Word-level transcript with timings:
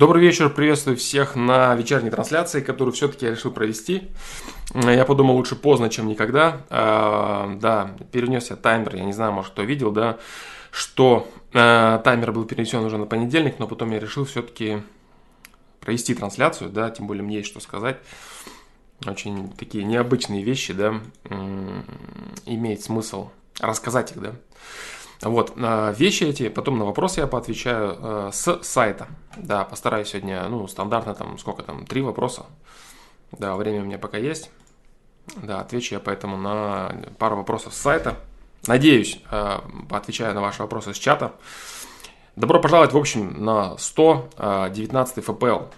Добрый 0.00 0.22
вечер, 0.22 0.48
приветствую 0.48 0.96
всех 0.96 1.36
на 1.36 1.74
вечерней 1.74 2.08
трансляции, 2.08 2.62
которую 2.62 2.94
все-таки 2.94 3.26
я 3.26 3.32
решил 3.32 3.50
провести. 3.50 4.08
Я 4.72 5.04
подумал, 5.04 5.36
лучше 5.36 5.56
поздно, 5.56 5.90
чем 5.90 6.08
никогда. 6.08 6.62
А, 6.70 7.54
да, 7.60 7.94
перенес 8.10 8.48
я 8.48 8.56
таймер, 8.56 8.96
я 8.96 9.04
не 9.04 9.12
знаю, 9.12 9.32
может, 9.32 9.52
кто 9.52 9.62
видел, 9.62 9.90
да, 9.90 10.16
что 10.70 11.28
а, 11.52 11.98
таймер 11.98 12.32
был 12.32 12.46
перенесен 12.46 12.82
уже 12.82 12.96
на 12.96 13.04
понедельник, 13.04 13.58
но 13.58 13.66
потом 13.66 13.90
я 13.90 14.00
решил 14.00 14.24
все-таки 14.24 14.80
провести 15.80 16.14
трансляцию, 16.14 16.70
да, 16.70 16.88
тем 16.88 17.06
более 17.06 17.22
мне 17.22 17.36
есть 17.36 17.48
что 17.48 17.60
сказать. 17.60 17.98
Очень 19.04 19.52
такие 19.52 19.84
необычные 19.84 20.42
вещи, 20.42 20.72
да, 20.72 20.98
имеет 22.46 22.82
смысл 22.82 23.28
рассказать 23.60 24.12
их, 24.12 24.22
да. 24.22 24.32
Вот, 25.22 25.52
а, 25.56 25.92
вещи 25.92 26.24
эти, 26.24 26.48
потом 26.48 26.78
на 26.78 26.84
вопросы 26.86 27.20
я 27.20 27.26
поотвечаю 27.26 27.96
э, 28.00 28.30
с 28.32 28.62
сайта. 28.62 29.08
Да, 29.36 29.64
постараюсь 29.64 30.08
сегодня, 30.08 30.48
ну, 30.48 30.66
стандартно 30.66 31.14
там, 31.14 31.38
сколько 31.38 31.62
там, 31.62 31.84
три 31.84 32.00
вопроса. 32.00 32.46
Да, 33.32 33.54
время 33.56 33.82
у 33.82 33.84
меня 33.84 33.98
пока 33.98 34.16
есть. 34.16 34.50
Да, 35.36 35.60
отвечу 35.60 35.94
я 35.94 36.00
поэтому 36.00 36.36
на 36.38 36.94
пару 37.18 37.36
вопросов 37.36 37.74
с 37.74 37.76
сайта. 37.76 38.16
Надеюсь, 38.66 39.20
э, 39.30 39.58
поотвечаю 39.88 40.34
на 40.34 40.40
ваши 40.40 40.62
вопросы 40.62 40.94
с 40.94 40.98
чата. 40.98 41.32
Добро 42.36 42.58
пожаловать, 42.60 42.92
в 42.92 42.96
общем, 42.96 43.44
на 43.44 43.76
119 43.76 45.18
FPL 45.18 45.68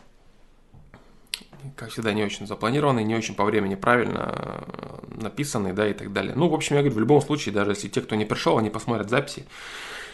как 1.77 1.91
всегда, 1.91 2.13
не 2.13 2.25
очень 2.25 2.47
запланированный, 2.47 3.05
не 3.05 3.15
очень 3.15 3.35
по 3.35 3.45
времени 3.45 3.75
правильно 3.75 4.35
э, 4.35 5.23
написанный, 5.23 5.73
да, 5.73 5.89
и 5.89 5.95
так 5.95 6.13
далее. 6.13 6.35
Ну, 6.35 6.49
в 6.49 6.55
общем, 6.55 6.77
я 6.77 6.83
говорю, 6.83 6.97
в 6.97 7.01
любом 7.01 7.21
случае, 7.23 7.55
даже 7.55 7.73
если 7.73 7.89
те, 7.89 8.01
кто 8.01 8.15
не 8.15 8.25
пришел, 8.25 8.59
они 8.59 8.71
посмотрят 8.71 9.11
записи, 9.11 9.45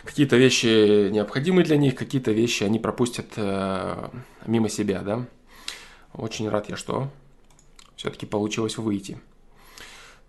какие-то 0.04 0.36
вещи 0.36 1.08
необходимы 1.10 1.62
для 1.64 1.76
них, 1.76 1.94
какие-то 1.94 2.32
вещи 2.32 2.64
они 2.64 2.78
пропустят 2.78 3.26
э, 3.36 4.08
мимо 4.46 4.68
себя, 4.68 5.00
да. 5.00 5.26
Очень 6.14 6.48
рад 6.48 6.68
я, 6.68 6.76
что 6.76 7.08
все-таки 7.96 8.26
получилось 8.26 8.78
выйти. 8.78 9.18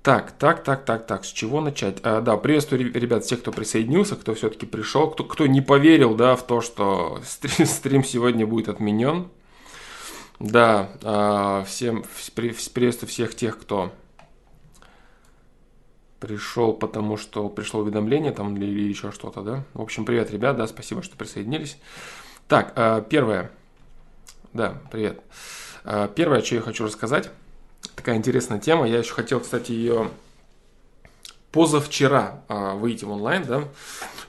Так, 0.02 0.32
так, 0.32 0.64
так, 0.64 0.86
так, 0.86 1.06
так, 1.06 1.26
с 1.26 1.28
чего 1.28 1.60
начать? 1.60 1.98
А, 2.04 2.22
да, 2.22 2.38
приветствую, 2.38 2.94
ребят, 2.94 3.26
тех, 3.26 3.42
кто 3.42 3.52
присоединился, 3.52 4.16
кто 4.16 4.34
все-таки 4.34 4.66
пришел, 4.66 5.10
кто, 5.10 5.26
кто 5.26 5.46
не 5.46 5.60
поверил, 5.60 6.16
да, 6.16 6.38
в 6.38 6.48
то, 6.48 6.62
что 6.62 7.20
стрим, 7.26 7.68
стрим 7.68 8.04
сегодня 8.04 8.48
будет 8.48 8.70
отменен. 8.70 9.28
Да, 10.40 10.90
а, 11.04 11.66
всем 11.66 12.06
приветствую 12.34 13.10
всех 13.10 13.36
тех, 13.36 13.60
кто 13.60 13.92
пришел, 16.22 16.72
потому 16.72 17.18
что 17.18 17.50
пришло 17.50 17.82
уведомление 17.82 18.32
там 18.32 18.56
или 18.56 18.88
еще 18.88 19.12
что-то, 19.12 19.42
да. 19.42 19.64
В 19.74 19.82
общем, 19.82 20.06
привет, 20.06 20.32
ребят, 20.32 20.56
да, 20.56 20.66
спасибо, 20.68 21.04
что 21.04 21.18
присоединились. 21.18 21.78
Так, 22.48 22.72
а, 22.78 23.02
первое. 23.02 23.52
Да, 24.54 24.78
привет. 24.92 25.20
А, 25.84 26.08
первое, 26.08 26.42
что 26.42 26.56
я 26.56 26.62
хочу 26.62 26.86
рассказать, 26.86 27.30
такая 27.98 28.16
интересная 28.16 28.60
тема. 28.60 28.88
Я 28.88 29.00
еще 29.00 29.14
хотел, 29.14 29.42
кстати, 29.42 29.74
ее 29.74 30.10
позавчера 31.52 32.44
выйти 32.48 33.04
в 33.04 33.12
онлайн, 33.12 33.44
да. 33.44 33.64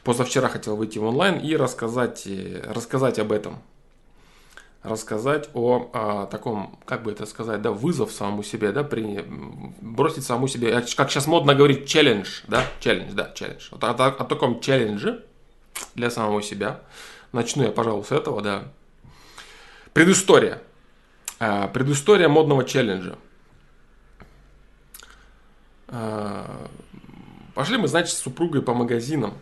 Позавчера 0.02 0.48
хотел 0.48 0.74
выйти 0.74 0.98
в 0.98 1.04
онлайн 1.04 1.38
и 1.38 1.54
рассказать, 1.54 2.26
рассказать 2.64 3.20
об 3.20 3.30
этом 3.30 3.60
рассказать 4.82 5.50
о, 5.52 5.90
о 5.92 6.26
таком, 6.26 6.78
как 6.86 7.02
бы 7.02 7.12
это 7.12 7.26
сказать, 7.26 7.60
да, 7.60 7.70
вызов 7.70 8.12
самому 8.12 8.42
себе, 8.42 8.72
да, 8.72 8.82
при, 8.82 9.24
бросить 9.80 10.24
самому 10.24 10.48
себе, 10.48 10.72
как 10.96 11.10
сейчас 11.10 11.26
модно 11.26 11.54
говорить, 11.54 11.86
челлендж, 11.86 12.40
да, 12.48 12.64
челлендж, 12.80 13.12
да, 13.12 13.30
челлендж. 13.34 13.68
Вот 13.70 13.84
о, 13.84 13.90
о, 13.90 14.06
о 14.06 14.24
таком 14.24 14.60
челлендже 14.60 15.24
для 15.94 16.10
самого 16.10 16.42
себя. 16.42 16.80
Начну 17.32 17.64
я, 17.64 17.72
пожалуй, 17.72 18.04
с 18.04 18.12
этого, 18.12 18.40
да. 18.40 18.64
Предыстория. 19.92 20.62
А, 21.38 21.68
предыстория 21.68 22.28
модного 22.28 22.64
челленджа. 22.64 23.18
А, 25.88 26.68
пошли 27.54 27.76
мы, 27.76 27.88
значит, 27.88 28.14
с 28.14 28.18
супругой 28.18 28.62
по 28.62 28.74
магазинам. 28.74 29.34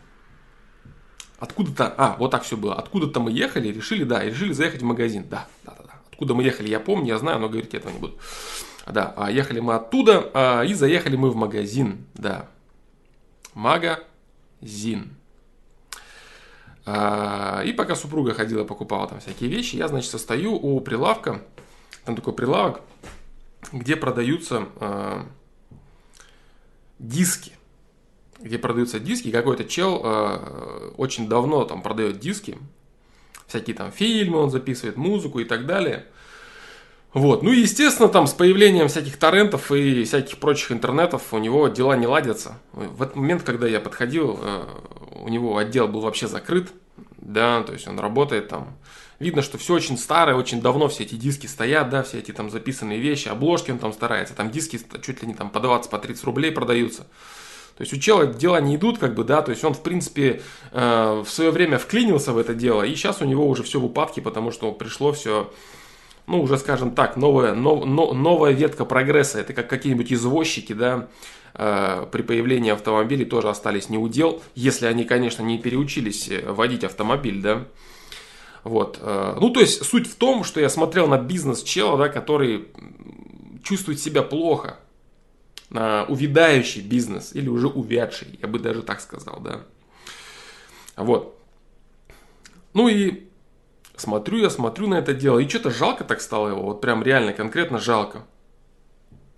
Откуда-то, 1.39 1.95
а, 1.97 2.17
вот 2.19 2.33
так 2.33 2.43
все 2.43 2.57
было. 2.57 2.75
Откуда-то 2.75 3.21
мы 3.21 3.31
ехали, 3.31 3.69
решили, 3.69 4.03
да, 4.03 4.25
решили 4.25 4.53
заехать 4.53 4.83
в 4.83 4.85
магазин. 4.85 5.25
Да, 5.29 5.47
да, 5.65 5.75
да, 5.77 5.85
да. 5.85 5.95
Откуда 6.11 6.35
мы 6.35 6.43
ехали, 6.43 6.69
я 6.69 6.81
помню, 6.81 7.09
я 7.09 7.19
знаю, 7.19 7.39
но 7.39 7.49
говорить 7.49 7.75
этого 7.75 7.93
не 7.93 7.99
буду. 7.99 8.19
Да, 8.87 9.15
а 9.17 9.31
ехали 9.31 9.61
мы 9.61 9.75
оттуда, 9.75 10.31
а, 10.35 10.63
и 10.63 10.75
заехали 10.75 11.15
мы 11.15 11.31
в 11.31 11.37
магазин, 11.37 12.07
да. 12.15 12.49
Магазин. 13.55 15.15
А, 16.85 17.63
и 17.65 17.73
пока 17.73 17.95
супруга 17.95 18.35
ходила, 18.35 18.65
покупала 18.65 19.07
там 19.07 19.21
всякие 19.21 19.49
вещи, 19.49 19.77
я, 19.77 19.87
значит, 19.87 20.11
состою 20.11 20.55
у 20.55 20.81
прилавка, 20.81 21.43
там 22.05 22.17
такой 22.17 22.33
прилавок, 22.33 22.81
где 23.73 23.95
продаются 23.95 24.69
а, 24.81 25.25
диски 26.99 27.58
где 28.41 28.59
продаются 28.59 28.99
диски, 29.01 29.31
какой-то 29.31 29.65
чел 29.65 30.01
э, 30.05 30.93
очень 30.97 31.29
давно 31.29 31.65
там 31.65 31.83
продает 31.83 32.19
диски, 32.19 32.59
всякие 33.47 33.75
там 33.75 33.93
фильмы 33.93 34.39
он 34.39 34.51
записывает, 34.51 34.97
музыку 34.97 35.41
и 35.41 35.45
так 35.45 35.67
далее. 35.67 36.07
Вот. 37.15 37.43
Ну 37.43 37.53
и, 37.53 37.61
естественно, 37.61 38.09
там 38.09 38.27
с 38.27 38.35
появлением 38.35 38.89
всяких 38.89 39.17
торрентов 39.17 39.73
и 39.73 40.05
всяких 40.05 40.39
прочих 40.39 40.73
интернетов 40.73 41.33
у 41.33 41.39
него 41.39 41.69
дела 41.69 41.97
не 41.97 42.07
ладятся. 42.07 42.59
В 42.73 43.03
этот 43.03 43.17
момент, 43.17 43.43
когда 43.43 43.67
я 43.67 43.81
подходил, 43.81 44.39
э, 44.41 44.65
у 45.23 45.29
него 45.29 45.57
отдел 45.57 45.89
был 45.89 46.01
вообще 46.01 46.29
закрыт, 46.29 46.69
да, 47.17 47.63
то 47.63 47.73
есть 47.73 47.89
он 47.89 47.99
работает 47.99 48.49
там. 48.49 48.77
Видно, 49.19 49.43
что 49.43 49.59
все 49.59 49.75
очень 49.75 49.99
старое, 49.99 50.37
очень 50.37 50.61
давно 50.61 50.87
все 50.87 51.03
эти 51.03 51.17
диски 51.17 51.47
стоят, 51.47 51.91
да, 51.91 52.05
все 52.05 52.21
эти 52.21 52.31
там 52.31 52.51
записанные 52.51 53.01
вещи, 53.01 53.27
обложки 53.29 53.73
он 53.73 53.79
там 53.79 53.93
старается, 53.93 54.35
там 54.35 54.51
диски 54.51 54.79
чуть 55.03 55.23
ли 55.23 55.29
не 55.29 55.35
там 55.35 55.51
по 55.51 55.59
20, 55.59 55.91
по 55.91 55.99
30 55.99 56.23
рублей 56.25 56.53
продаются. 56.53 57.07
То 57.79 57.83
есть 57.83 57.93
у 57.93 57.97
чела 57.97 58.27
дела 58.27 58.61
не 58.61 58.75
идут, 58.75 58.99
как 58.99 59.15
бы, 59.15 59.23
да, 59.23 59.41
то 59.41 59.53
есть 59.53 59.63
он, 59.63 59.73
в 59.73 59.85
принципе, 59.85 60.43
э, 60.73 61.23
в 61.25 61.31
свое 61.31 61.53
время 61.53 61.79
вклинился 61.79 62.33
в 62.33 62.39
это 62.39 62.53
дело, 62.53 62.83
и 62.83 62.93
сейчас 62.97 63.23
у 63.23 63.25
него 63.25 63.49
уже 63.49 63.63
все 63.63 63.79
в 63.79 63.85
упадке, 63.85 64.21
потому 64.21 64.51
что 64.51 64.73
пришло 64.73 65.13
все, 65.13 65.53
ну, 66.27 66.43
уже, 66.43 66.59
скажем 66.59 66.91
так, 66.91 67.17
новая, 67.17 67.55
нов, 67.55 67.85
но, 67.87 68.13
новая 68.15 68.51
ветка 68.51 68.85
прогресса. 68.85 69.39
Это 69.39 69.53
как 69.53 69.71
какие-нибудь 69.71 70.13
извозчики, 70.13 70.73
да, 70.73 71.07
э, 71.55 72.07
при 72.11 72.23
появлении 72.23 72.73
автомобилей 72.73 73.25
тоже 73.25 73.49
остались 73.49 73.89
не 73.89 73.97
удел, 73.97 74.43
если 74.57 74.87
они, 74.87 75.05
конечно, 75.05 75.45
не 75.45 75.57
переучились 75.57 76.29
э, 76.29 76.51
водить 76.51 76.83
автомобиль, 76.83 77.41
да. 77.41 77.65
Вот. 78.65 78.99
Э, 79.01 79.37
ну, 79.41 79.51
то 79.51 79.61
есть, 79.61 79.85
суть 79.85 80.09
в 80.09 80.17
том, 80.17 80.43
что 80.43 80.59
я 80.59 80.69
смотрел 80.69 81.07
на 81.07 81.17
бизнес 81.17 81.63
чела, 81.63 81.97
да, 81.97 82.09
который 82.09 82.67
чувствует 83.63 84.01
себя 84.01 84.25
плохо, 84.25 84.79
увядающий 85.71 86.83
бизнес 86.83 87.35
или 87.35 87.49
уже 87.49 87.69
увядший, 87.69 88.39
я 88.41 88.49
бы 88.49 88.59
даже 88.59 88.83
так 88.83 89.01
сказал, 89.01 89.41
да. 89.41 89.65
Вот. 90.97 91.39
Ну 92.75 92.89
и 92.89 93.29
смотрю 93.97 94.39
я, 94.39 94.51
смотрю 94.51 94.87
на 94.87 94.95
это 94.97 95.15
дело, 95.15 95.39
и 95.39 95.49
что-то 95.49 95.71
жалко 95.71 96.05
так 96.05 96.21
стало 96.21 96.49
его, 96.49 96.63
вот 96.63 96.81
прям 96.81 97.03
реально, 97.03 97.33
конкретно 97.33 97.79
жалко. 97.79 98.25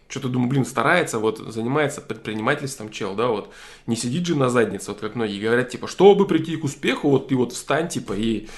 Что-то 0.09 0.29
думаю, 0.29 0.51
блин, 0.51 0.65
старается, 0.65 1.19
вот 1.19 1.39
занимается 1.39 2.01
предпринимательством 2.01 2.91
чел, 2.91 3.15
да, 3.15 3.29
вот 3.29 3.53
не 3.87 3.97
сидит 3.97 4.27
же 4.27 4.35
на 4.35 4.49
заднице, 4.49 4.91
вот 4.91 5.01
как 5.01 5.15
многие 5.15 5.41
говорят, 5.41 5.71
типа, 5.71 5.87
чтобы 5.87 6.27
прийти 6.27 6.57
к 6.57 6.65
успеху, 6.65 7.09
вот 7.09 7.29
ты 7.29 7.37
вот 7.37 7.53
встань, 7.53 7.89
типа, 7.89 8.15
и 8.15 8.49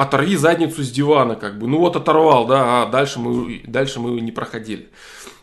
оторви 0.00 0.36
задницу 0.36 0.82
с 0.82 0.90
дивана, 0.90 1.36
как 1.36 1.58
бы, 1.58 1.66
ну 1.66 1.78
вот 1.78 1.96
оторвал, 1.96 2.46
да, 2.46 2.82
а 2.82 2.86
дальше 2.86 3.18
мы, 3.18 3.62
дальше 3.66 4.00
мы 4.00 4.20
не 4.20 4.32
проходили. 4.32 4.88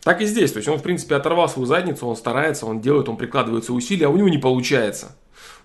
Так 0.02 0.22
и 0.22 0.26
здесь, 0.26 0.52
то 0.52 0.58
есть 0.58 0.68
он, 0.68 0.80
в 0.80 0.84
принципе, 0.84 1.16
оторвал 1.16 1.48
свою 1.48 1.66
задницу, 1.66 2.08
он 2.08 2.16
старается, 2.16 2.66
он 2.66 2.82
делает, 2.82 3.08
он 3.08 3.18
прикладывает 3.18 3.64
свои 3.64 3.78
усилия, 3.78 4.08
а 4.08 4.10
у 4.10 4.18
него 4.18 4.30
не 4.30 4.38
получается. 4.38 5.16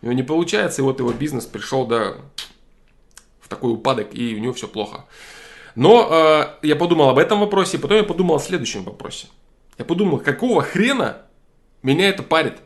У 0.01 0.07
него 0.07 0.15
не 0.15 0.23
получается, 0.23 0.81
и 0.81 0.85
вот 0.85 1.01
его 1.01 1.13
бизнес 1.13 1.45
пришел, 1.45 1.87
да, 1.87 2.15
в 3.41 3.49
такой 3.49 3.73
упадок, 3.73 4.09
и 4.13 4.37
у 4.37 4.39
него 4.39 4.53
все 4.53 4.69
плохо. 4.69 5.07
Но 5.75 6.09
э, 6.11 6.67
я 6.67 6.77
подумал 6.77 7.09
об 7.09 7.19
этом 7.19 7.41
вопросе, 7.41 7.79
потом 7.79 7.99
я 7.99 8.05
подумал 8.05 8.37
о 8.37 8.41
следующем 8.41 8.85
вопросе. 8.85 9.29
Я 9.77 9.85
подумал, 9.85 10.19
какого 10.19 10.63
хрена 10.63 11.23
меня 11.83 12.09
это 12.09 12.23
парит? 12.23 12.59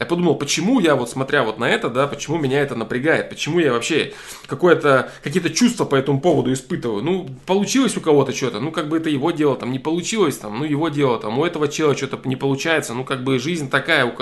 Я 0.00 0.06
подумал, 0.06 0.34
почему 0.34 0.80
я 0.80 0.96
вот 0.96 1.10
смотря 1.10 1.42
вот 1.42 1.58
на 1.58 1.68
это, 1.68 1.90
да, 1.90 2.06
почему 2.06 2.38
меня 2.38 2.62
это 2.62 2.74
напрягает, 2.74 3.28
почему 3.28 3.58
я 3.58 3.74
вообще 3.74 4.14
какое-то, 4.46 5.12
какие-то 5.22 5.50
чувства 5.50 5.84
по 5.84 5.94
этому 5.94 6.22
поводу 6.22 6.50
испытываю. 6.54 7.02
Ну, 7.04 7.28
получилось 7.44 7.98
у 7.98 8.00
кого-то 8.00 8.32
что-то, 8.32 8.60
ну, 8.60 8.72
как 8.72 8.88
бы 8.88 8.96
это 8.96 9.10
его 9.10 9.30
дело, 9.30 9.56
там, 9.56 9.70
не 9.70 9.78
получилось, 9.78 10.38
там, 10.38 10.58
ну, 10.58 10.64
его 10.64 10.88
дело, 10.88 11.18
там, 11.18 11.38
у 11.38 11.44
этого 11.44 11.68
чела 11.68 11.94
что-то 11.94 12.18
не 12.26 12.36
получается, 12.36 12.94
ну, 12.94 13.04
как 13.04 13.22
бы 13.22 13.38
жизнь 13.38 13.68
такая, 13.68 14.06
у 14.06 14.12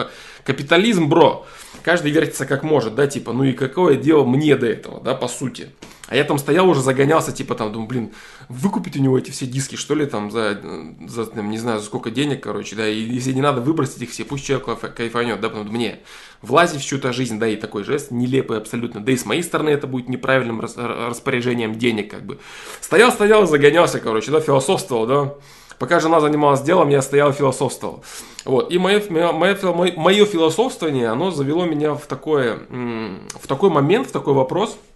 капитализм, 0.45 1.09
бро, 1.09 1.47
каждый 1.85 2.11
вертится 2.11 2.45
как 2.45 2.65
может, 2.65 2.97
да, 2.97 3.07
типа, 3.07 3.33
ну, 3.33 3.45
и 3.45 3.53
какое 3.53 3.95
дело 3.95 4.25
мне 4.25 4.57
до 4.57 4.67
этого, 4.67 5.01
да, 5.01 5.15
по 5.15 5.29
сути. 5.29 5.71
А 6.09 6.17
я 6.17 6.25
там 6.25 6.39
стоял 6.39 6.69
уже, 6.69 6.81
загонялся, 6.81 7.33
типа 7.33 7.55
там, 7.55 7.71
думаю, 7.71 7.89
блин, 7.89 8.13
выкупить 8.49 8.97
у 8.97 9.01
него 9.01 9.19
эти 9.19 9.31
все 9.31 9.47
диски, 9.47 9.77
что 9.77 9.95
ли, 9.95 10.07
там, 10.07 10.31
за, 10.31 10.59
за 11.07 11.27
там, 11.27 11.51
не 11.51 11.59
знаю, 11.59 11.81
за 11.81 11.85
сколько 11.85 12.11
денег, 12.11 12.43
короче, 12.43 12.77
да, 12.77 12.89
и 12.89 12.99
если 12.99 13.33
не 13.33 13.43
надо 13.43 13.61
выбросить 13.61 14.01
их 14.01 14.11
все, 14.11 14.25
пусть 14.25 14.45
человек 14.45 14.95
кайфанет, 14.95 15.41
да, 15.41 15.51
потому 15.51 15.71
мне 15.71 16.01
влазить 16.41 16.81
в 16.81 16.87
чью-то 16.87 17.13
жизнь, 17.13 17.39
да, 17.39 17.47
и 17.47 17.57
такой 17.57 17.85
жест 17.85 18.11
нелепый 18.11 18.57
абсолютно, 18.57 19.01
да 19.01 19.13
и 19.13 19.17
с 19.19 19.27
моей 19.27 19.43
стороны 19.43 19.69
это 19.69 19.87
будет 19.87 20.09
неправильным 20.09 20.61
распоряжением 20.61 21.75
денег, 21.75 22.11
как 22.11 22.25
бы. 22.25 22.39
Стоял, 22.81 23.13
стоял, 23.13 23.47
загонялся, 23.47 24.01
короче, 24.01 24.31
да, 24.31 24.41
философствовал, 24.41 25.07
да, 25.07 25.35
Пока 25.79 26.01
жена 26.01 26.19
занималась 26.19 26.61
делом, 26.63 26.89
я 26.89 27.01
стоял 27.01 27.31
и 27.31 27.33
философствовал. 27.33 28.03
Вот. 28.45 28.73
И 28.73 28.79
мое, 28.79 29.01
мое, 29.11 29.31
мое, 29.31 29.93
мое 29.97 30.27
философствование, 30.27 31.07
оно 31.07 31.31
завело 31.31 31.67
меня 31.67 31.95
в, 31.95 32.05
такое, 32.07 32.59
в 32.69 33.47
такой 33.47 33.71
момент, 33.71 34.09
в 34.09 34.11
такой 34.11 34.35
вопрос– 34.35 34.77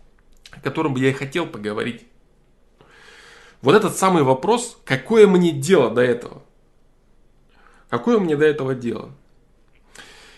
о 0.53 0.61
котором 0.61 0.95
бы 0.95 1.01
я 1.01 1.11
и 1.11 1.13
хотел 1.13 1.47
поговорить. 1.47 2.07
Вот 3.63 3.75
этот 3.75 3.97
самый 3.97 4.23
вопрос, 4.23 4.79
какое 4.85 5.27
мне 5.27 5.53
дело 5.53 5.91
до 5.91 6.03
этого? 6.03 6.43
Какое 7.89 8.19
мне 8.19 8.37
до 8.37 8.45
этого 8.45 8.75
дело? 8.75 9.11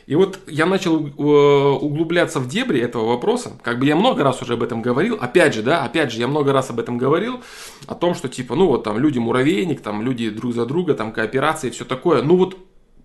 И 0.07 0.17
вот 0.17 0.39
я 0.47 0.67
начал 0.67 1.07
э, 1.07 1.11
углубляться 1.11 2.39
в 2.39 2.47
дебри 2.47 2.79
этого 2.79 3.09
вопроса. 3.09 3.53
Как 3.63 3.79
бы 3.79 3.87
я 3.87 3.97
много 3.97 4.23
раз 4.23 4.43
уже 4.43 4.53
об 4.53 4.63
этом 4.63 4.83
говорил. 4.83 5.17
Опять 5.19 5.55
же, 5.55 5.63
да, 5.63 5.83
опять 5.83 6.13
же, 6.13 6.21
я 6.21 6.29
много 6.29 6.53
раз 6.53 6.69
об 6.69 6.79
этом 6.79 6.99
говорил. 6.99 7.43
О 7.87 7.95
том, 7.95 8.15
что 8.15 8.29
типа, 8.29 8.55
ну 8.55 8.67
вот 8.67 8.85
там 8.85 8.99
люди 8.99 9.19
муравейник, 9.19 9.81
там 9.81 10.03
люди 10.03 10.29
друг 10.29 10.53
за 10.53 10.67
друга, 10.67 10.93
там 10.93 11.11
кооперация 11.11 11.71
и 11.71 11.73
все 11.73 11.87
такое. 11.87 12.23
Ну 12.23 12.37
вот 12.37 12.59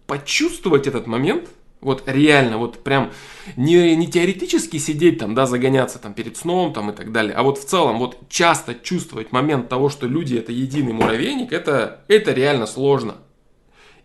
почувствовать 0.08 0.88
этот 0.88 1.08
момент– 1.08 1.50
вот 1.82 2.04
реально, 2.06 2.58
вот 2.58 2.84
прям 2.84 3.12
не, 3.56 3.96
не 3.96 4.08
теоретически 4.08 4.78
сидеть 4.78 5.20
там, 5.20 5.34
да, 5.34 5.46
загоняться 5.46 6.00
там 6.00 6.14
перед 6.14 6.36
сном 6.38 6.74
там 6.74 6.92
и 6.92 6.94
так 6.94 7.12
далее, 7.12 7.34
а 7.34 7.44
вот 7.44 7.58
в 7.58 7.66
целом 7.66 8.00
вот 8.00 8.18
часто 8.30 8.76
чувствовать 8.76 9.32
момент 9.32 9.70
того, 9.70 9.90
что 9.90 10.08
люди 10.08 10.36
это 10.36 10.52
единый 10.52 10.94
муравейник, 10.94 11.54
это, 11.54 12.04
это 12.08 12.34
реально 12.34 12.66
сложно. 12.66 13.16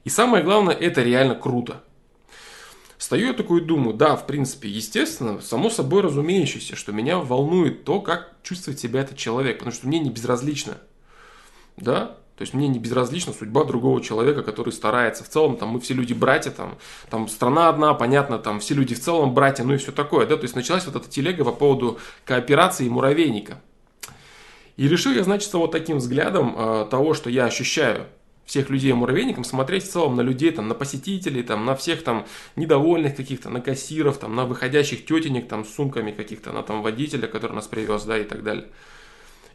И 0.05 0.11
самое 0.11 0.45
главное, 0.45 0.75
это 0.75 1.03
реально 1.03 1.35
круто. 1.35 1.83
Стою 2.99 3.29
я 3.29 3.33
такой 3.33 3.61
и 3.61 3.65
думаю, 3.65 3.95
да, 3.95 4.17
в 4.17 4.27
принципе, 4.27 4.69
естественно, 4.69 5.41
само 5.41 5.69
собой 5.69 6.03
разумеющееся, 6.03 6.77
что 6.77 6.93
меня 6.93 7.19
волнует 7.19 7.85
то, 7.85 8.01
как 8.01 8.35
чувствует 8.43 8.79
себя 8.79 9.01
этот 9.01 9.19
человек, 9.19 9.59
потому 9.59 9.75
что 9.75 9.89
мне 9.89 9.99
не 9.99 10.11
безразлично. 10.11 10.79
Да, 11.77 12.19
то 12.37 12.43
есть 12.43 12.53
мне 12.53 12.67
не 12.67 12.81
безразлична 12.81 13.33
судьба 13.33 13.65
другого 13.65 14.03
человека, 14.03 14.43
который 14.43 14.73
старается. 14.73 15.23
В 15.23 15.29
целом, 15.29 15.57
там 15.57 15.69
мы 15.69 15.81
все 15.81 15.95
люди 15.95 16.15
братья, 16.15 16.51
там, 16.51 16.79
там 17.09 17.29
страна 17.29 17.69
одна, 17.69 17.95
понятно, 17.95 18.39
там 18.39 18.59
все 18.59 18.75
люди 18.75 18.95
в 18.95 19.01
целом 19.01 19.35
братья, 19.35 19.63
ну 19.63 19.75
и 19.75 19.77
все 19.77 19.93
такое. 19.93 20.27
Да? 20.27 20.37
То 20.37 20.43
есть 20.43 20.57
началась 20.57 20.85
вот 20.85 20.97
эта 20.97 21.09
телега 21.09 21.45
по 21.45 21.53
поводу 21.53 21.99
кооперации 22.25 22.87
и 22.87 22.91
муравейника. 22.91 23.61
И 24.77 24.89
решил 24.89 25.13
я, 25.13 25.23
значит, 25.23 25.53
вот 25.55 25.71
таким 25.71 25.99
взглядом 25.99 26.57
э, 26.59 26.87
того, 26.91 27.15
что 27.15 27.31
я 27.31 27.45
ощущаю 27.45 28.07
всех 28.45 28.69
людей 28.69 28.93
муравейником, 28.93 29.45
смотреть 29.45 29.85
в 29.85 29.93
целом 29.93 30.17
на 30.17 30.21
людей, 30.21 30.51
там, 30.51 30.67
на 30.67 30.75
посетителей, 30.75 31.45
там, 31.45 31.65
на 31.65 31.77
всех 31.77 32.03
там 32.03 32.27
недовольных 32.57 33.15
каких-то, 33.15 33.49
на 33.49 33.61
кассиров, 33.61 34.19
там, 34.19 34.35
на 34.35 34.45
выходящих 34.45 35.07
тетенек 35.07 35.47
там, 35.47 35.65
с 35.65 35.73
сумками 35.73 36.11
каких-то, 36.11 36.53
на 36.53 36.65
там 36.65 36.83
водителя, 36.83 37.29
который 37.29 37.53
нас 37.53 37.69
привез, 37.69 38.03
да, 38.03 38.19
и 38.19 38.25
так 38.25 38.43
далее. 38.43 38.67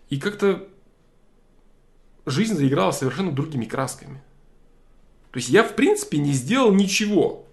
И 0.09 0.17
как-то 0.17 0.65
жизнь 2.25 2.55
заиграла 2.55 2.91
совершенно 2.91 3.31
другими 3.31 3.65
красками. 3.65 4.21
То 5.31 5.37
есть 5.37 5.49
я, 5.49 5.63
в 5.63 5.75
принципе, 5.75 6.17
не 6.17 6.33
сделал 6.33 6.73
ничего. 6.73 7.45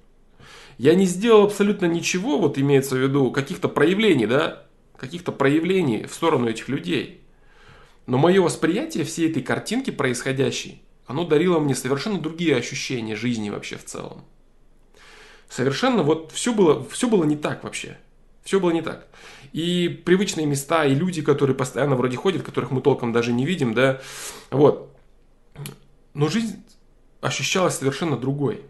Я 0.79 0.95
не 0.95 1.07
сделал 1.07 1.45
абсолютно 1.45 1.87
ничего, 1.87 2.39
вот 2.39 2.59
имеется 2.59 2.97
в 2.97 2.99
виду 2.99 3.31
каких-то 3.31 3.69
проявлений, 3.69 4.27
да, 4.27 4.67
каких-то 4.97 5.33
проявлений 5.33 6.07
в 6.07 6.15
сторону 6.15 6.49
этих 6.49 6.69
людей. 6.69 7.23
Но 8.07 8.19
мое 8.19 8.41
восприятие 8.41 9.05
всей 9.05 9.31
этой 9.31 9.43
картинки 9.43 9.91
происходящей, 9.91 10.83
оно 11.07 11.25
дарило 11.25 11.59
мне 11.59 11.75
совершенно 11.75 12.19
другие 12.19 12.57
ощущения 12.57 13.17
жизни 13.17 13.51
вообще 13.51 13.77
в 13.77 13.85
целом. 13.85 14.25
Совершенно 15.49 16.03
вот 16.03 16.33
все 16.33 16.53
было, 16.53 16.85
все 16.89 17.09
было 17.09 17.25
не 17.25 17.37
так 17.37 17.65
вообще. 17.65 17.99
Все 18.46 18.60
было 18.60 18.70
не 18.70 18.81
так. 18.81 19.08
И 19.52 19.88
привычные 19.88 20.46
места, 20.46 20.84
и 20.87 20.94
люди, 20.94 21.20
которые 21.20 21.56
постоянно 21.56 21.96
вроде 21.96 22.16
ходят, 22.16 22.44
которых 22.44 22.70
мы 22.70 22.81
толком 22.81 23.12
даже 23.12 23.32
не 23.32 23.44
видим, 23.44 23.75
да, 23.75 24.00
вот. 24.52 24.96
Но 26.14 26.28
жизнь 26.28 26.64
ощущалась 27.20 27.76
совершенно 27.76 28.16
другой. 28.16 28.62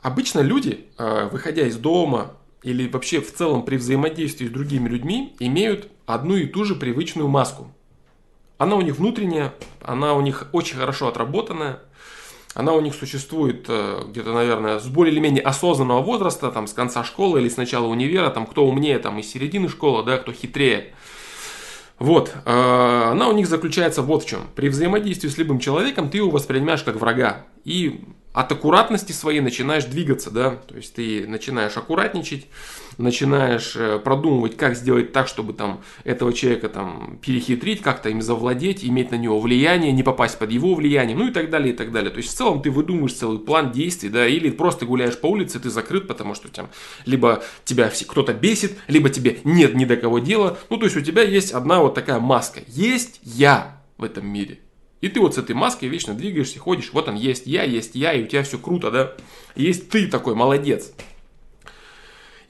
Обычно 0.00 0.40
люди, 0.40 0.86
а, 0.96 1.28
выходя 1.28 1.66
из 1.66 1.76
дома 1.76 2.32
или 2.62 2.88
вообще 2.88 3.20
в 3.20 3.34
целом 3.34 3.66
при 3.66 3.76
взаимодействии 3.76 4.46
с 4.46 4.50
другими 4.50 4.88
людьми, 4.88 5.36
имеют 5.38 5.90
одну 6.06 6.36
и 6.36 6.46
ту 6.46 6.64
же 6.64 6.76
привычную 6.76 7.28
маску. 7.28 7.70
Она 8.56 8.76
у 8.76 8.80
них 8.80 8.96
внутренняя, 8.96 9.52
она 9.82 10.14
у 10.14 10.22
них 10.22 10.48
очень 10.52 10.78
хорошо 10.78 11.08
отработанная, 11.08 11.80
она 12.54 12.72
у 12.72 12.80
них 12.80 12.94
существует 12.94 13.66
э, 13.68 14.02
где-то, 14.08 14.32
наверное, 14.32 14.80
с 14.80 14.86
более 14.86 15.12
или 15.12 15.20
менее 15.20 15.42
осознанного 15.42 16.02
возраста, 16.02 16.50
там, 16.50 16.66
с 16.66 16.72
конца 16.72 17.04
школы 17.04 17.40
или 17.40 17.48
с 17.48 17.56
начала 17.56 17.86
универа, 17.86 18.30
там, 18.30 18.46
кто 18.46 18.66
умнее, 18.66 18.98
там, 18.98 19.18
из 19.18 19.30
середины 19.30 19.68
школы, 19.68 20.04
да, 20.04 20.18
кто 20.18 20.32
хитрее. 20.32 20.92
Вот, 22.00 22.34
э, 22.44 23.08
она 23.12 23.28
у 23.28 23.32
них 23.32 23.46
заключается 23.46 24.02
вот 24.02 24.24
в 24.24 24.28
чем. 24.28 24.48
При 24.56 24.68
взаимодействии 24.68 25.28
с 25.28 25.38
любым 25.38 25.60
человеком 25.60 26.10
ты 26.10 26.18
его 26.18 26.30
воспринимаешь 26.30 26.82
как 26.82 26.96
врага. 26.96 27.46
И 27.64 28.04
от 28.32 28.52
аккуратности 28.52 29.12
своей 29.12 29.40
начинаешь 29.40 29.84
двигаться, 29.84 30.30
да, 30.30 30.50
то 30.50 30.76
есть 30.76 30.94
ты 30.94 31.26
начинаешь 31.26 31.76
аккуратничать, 31.76 32.46
начинаешь 32.96 33.74
э, 33.74 33.98
продумывать, 33.98 34.56
как 34.56 34.76
сделать 34.76 35.12
так, 35.12 35.26
чтобы 35.26 35.52
там 35.52 35.82
этого 36.04 36.32
человека 36.32 36.68
там 36.68 37.18
перехитрить, 37.22 37.82
как-то 37.82 38.08
им 38.08 38.22
завладеть, 38.22 38.84
иметь 38.84 39.10
на 39.10 39.16
него 39.16 39.40
влияние, 39.40 39.90
не 39.90 40.04
попасть 40.04 40.38
под 40.38 40.52
его 40.52 40.74
влияние, 40.74 41.16
ну 41.16 41.26
и 41.26 41.32
так 41.32 41.50
далее, 41.50 41.74
и 41.74 41.76
так 41.76 41.90
далее. 41.90 42.10
То 42.10 42.18
есть 42.18 42.30
в 42.30 42.36
целом 42.36 42.62
ты 42.62 42.70
выдумываешь 42.70 43.14
целый 43.14 43.40
план 43.40 43.72
действий, 43.72 44.10
да, 44.10 44.26
или 44.28 44.50
просто 44.50 44.86
гуляешь 44.86 45.18
по 45.18 45.26
улице, 45.26 45.58
ты 45.58 45.68
закрыт, 45.68 46.06
потому 46.06 46.34
что 46.34 46.48
там 46.48 46.68
либо 47.06 47.42
тебя 47.64 47.90
кто-то 48.06 48.32
бесит, 48.32 48.78
либо 48.86 49.10
тебе 49.10 49.40
нет 49.42 49.74
ни 49.74 49.84
до 49.84 49.96
кого 49.96 50.20
дела, 50.20 50.56
ну 50.68 50.76
то 50.76 50.84
есть 50.84 50.96
у 50.96 51.00
тебя 51.00 51.22
есть 51.22 51.50
одна 51.50 51.80
вот 51.80 51.94
такая 51.94 52.20
маска, 52.20 52.60
есть 52.68 53.18
я 53.24 53.80
в 53.98 54.04
этом 54.04 54.28
мире– 54.28 54.60
и 55.00 55.08
ты 55.08 55.20
вот 55.20 55.34
с 55.34 55.38
этой 55.38 55.54
маской 55.54 55.86
вечно 55.86 56.14
двигаешься, 56.14 56.58
ходишь, 56.58 56.90
вот 56.92 57.08
он 57.08 57.14
есть 57.14 57.46
я, 57.46 57.62
есть 57.62 57.94
я, 57.94 58.12
и 58.12 58.24
у 58.24 58.26
тебя 58.26 58.42
все 58.42 58.58
круто, 58.58 58.90
да? 58.90 59.14
Есть 59.56 59.88
ты 59.88 60.06
такой, 60.06 60.34
молодец. 60.34 60.92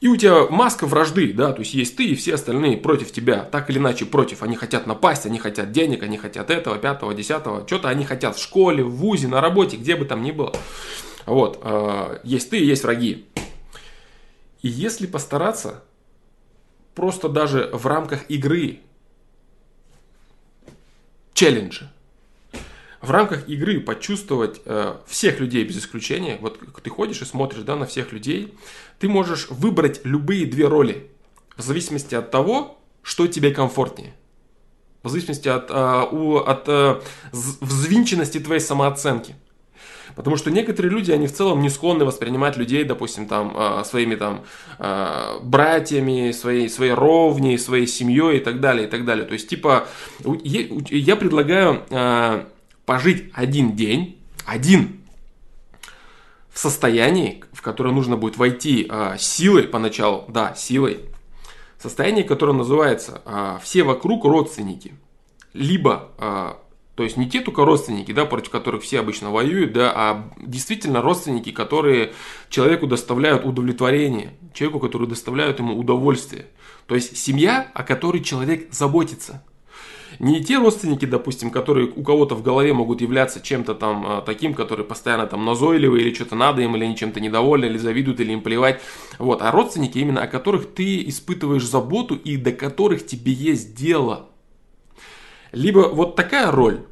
И 0.01 0.07
у 0.07 0.17
тебя 0.17 0.47
маска 0.47 0.87
вражды, 0.87 1.31
да, 1.31 1.53
то 1.53 1.59
есть 1.59 1.75
есть 1.75 1.95
ты 1.95 2.05
и 2.05 2.15
все 2.15 2.33
остальные 2.33 2.77
против 2.77 3.11
тебя, 3.11 3.43
так 3.43 3.69
или 3.69 3.77
иначе 3.77 4.05
против. 4.05 4.41
Они 4.41 4.55
хотят 4.55 4.87
напасть, 4.87 5.27
они 5.27 5.37
хотят 5.37 5.71
денег, 5.71 6.01
они 6.01 6.17
хотят 6.17 6.49
этого, 6.49 6.77
пятого, 6.77 7.13
десятого, 7.13 7.67
что-то 7.67 7.87
они 7.87 8.03
хотят 8.03 8.35
в 8.35 8.41
школе, 8.41 8.83
в 8.83 8.89
вузе, 8.89 9.27
на 9.27 9.41
работе, 9.41 9.77
где 9.77 9.95
бы 9.95 10.05
там 10.05 10.23
ни 10.23 10.31
было. 10.31 10.53
Вот, 11.27 11.59
э, 11.63 12.19
есть 12.23 12.49
ты 12.49 12.57
и 12.57 12.65
есть 12.65 12.83
враги. 12.83 13.27
И 14.63 14.67
если 14.67 15.05
постараться, 15.05 15.83
просто 16.95 17.29
даже 17.29 17.69
в 17.71 17.85
рамках 17.85 18.29
игры, 18.29 18.79
челленджа, 21.35 21.91
в 23.01 23.09
рамках 23.11 23.49
игры 23.49 23.79
почувствовать 23.79 24.61
э, 24.65 24.95
всех 25.07 25.39
людей 25.39 25.63
без 25.63 25.77
исключения, 25.77 26.37
вот 26.39 26.59
ты 26.83 26.89
ходишь 26.89 27.21
и 27.21 27.25
смотришь 27.25 27.63
да, 27.63 27.75
на 27.75 27.85
всех 27.85 28.11
людей, 28.11 28.53
ты 28.99 29.09
можешь 29.09 29.47
выбрать 29.49 30.01
любые 30.03 30.45
две 30.45 30.67
роли 30.67 31.09
в 31.57 31.61
зависимости 31.61 32.15
от 32.15 32.31
того, 32.31 32.79
что 33.01 33.27
тебе 33.27 33.51
комфортнее. 33.51 34.13
В 35.03 35.09
зависимости 35.09 35.47
от, 35.47 35.71
э, 35.71 36.07
у, 36.11 36.37
от 36.37 36.63
э, 36.67 37.01
взвинченности 37.31 38.39
твоей 38.39 38.61
самооценки. 38.61 39.35
Потому 40.15 40.35
что 40.35 40.51
некоторые 40.51 40.91
люди, 40.91 41.11
они 41.11 41.27
в 41.27 41.33
целом 41.33 41.61
не 41.61 41.69
склонны 41.69 42.05
воспринимать 42.05 42.57
людей, 42.57 42.83
допустим, 42.83 43.27
там, 43.27 43.55
э, 43.55 43.83
своими 43.83 44.15
там 44.15 44.43
э, 44.77 45.39
братьями, 45.41 46.31
своей, 46.31 46.69
своей 46.69 46.93
ровней, 46.93 47.57
своей 47.57 47.87
семьей 47.87 48.37
и 48.37 48.39
так 48.41 48.59
далее, 48.59 48.87
и 48.87 48.89
так 48.89 49.05
далее. 49.05 49.25
То 49.25 49.33
есть, 49.33 49.49
типа, 49.49 49.87
я 50.23 51.15
предлагаю 51.15 51.81
э, 51.89 52.43
пожить 52.91 53.31
один 53.33 53.73
день, 53.73 54.17
один, 54.45 54.99
в 56.49 56.59
состоянии, 56.59 57.41
в 57.53 57.61
которое 57.61 57.93
нужно 57.93 58.17
будет 58.17 58.35
войти 58.35 58.85
э, 58.89 59.15
силой 59.17 59.63
поначалу, 59.63 60.25
да, 60.27 60.55
силой, 60.55 60.99
состояние, 61.79 62.25
которое 62.25 62.51
называется 62.51 63.21
э, 63.23 63.59
«все 63.63 63.83
вокруг 63.83 64.25
родственники». 64.25 64.93
Либо, 65.53 66.09
э, 66.17 66.53
то 66.95 67.03
есть 67.03 67.15
не 67.15 67.29
те 67.29 67.39
только 67.39 67.63
родственники, 67.63 68.11
да, 68.11 68.25
против 68.25 68.49
которых 68.49 68.83
все 68.83 68.99
обычно 68.99 69.31
воюют, 69.31 69.71
да, 69.71 69.93
а 69.95 70.29
действительно 70.35 71.01
родственники, 71.01 71.53
которые 71.53 72.11
человеку 72.49 72.87
доставляют 72.87 73.45
удовлетворение, 73.45 74.33
человеку, 74.53 74.81
который 74.81 75.07
доставляют 75.07 75.59
ему 75.59 75.79
удовольствие. 75.79 76.47
То 76.87 76.95
есть 76.95 77.15
семья, 77.15 77.71
о 77.73 77.83
которой 77.83 78.21
человек 78.21 78.67
заботится. 78.73 79.45
Не 80.19 80.43
те 80.43 80.57
родственники, 80.57 81.05
допустим, 81.05 81.51
которые 81.51 81.87
у 81.87 82.03
кого-то 82.03 82.35
в 82.35 82.43
голове 82.43 82.73
могут 82.73 83.01
являться 83.01 83.41
чем-то 83.41 83.75
там 83.75 84.05
а, 84.05 84.21
таким, 84.21 84.53
который 84.53 84.85
постоянно 84.85 85.27
там 85.27 85.45
назойливый 85.45 86.01
или 86.01 86.13
что-то 86.13 86.35
надо 86.35 86.61
им, 86.61 86.75
или 86.75 86.83
они 86.83 86.95
чем-то 86.95 87.19
недовольны, 87.19 87.65
или 87.65 87.77
завидуют, 87.77 88.19
или 88.19 88.33
им 88.33 88.41
плевать. 88.41 88.81
Вот. 89.19 89.41
А 89.41 89.51
родственники 89.51 89.97
именно, 89.97 90.21
о 90.23 90.27
которых 90.27 90.73
ты 90.73 91.07
испытываешь 91.07 91.65
заботу 91.65 92.15
и 92.15 92.37
до 92.37 92.51
которых 92.51 93.05
тебе 93.05 93.31
есть 93.31 93.75
дело. 93.75 94.29
Либо 95.51 95.89
вот 95.89 96.15
такая 96.15 96.51
роль, 96.51 96.85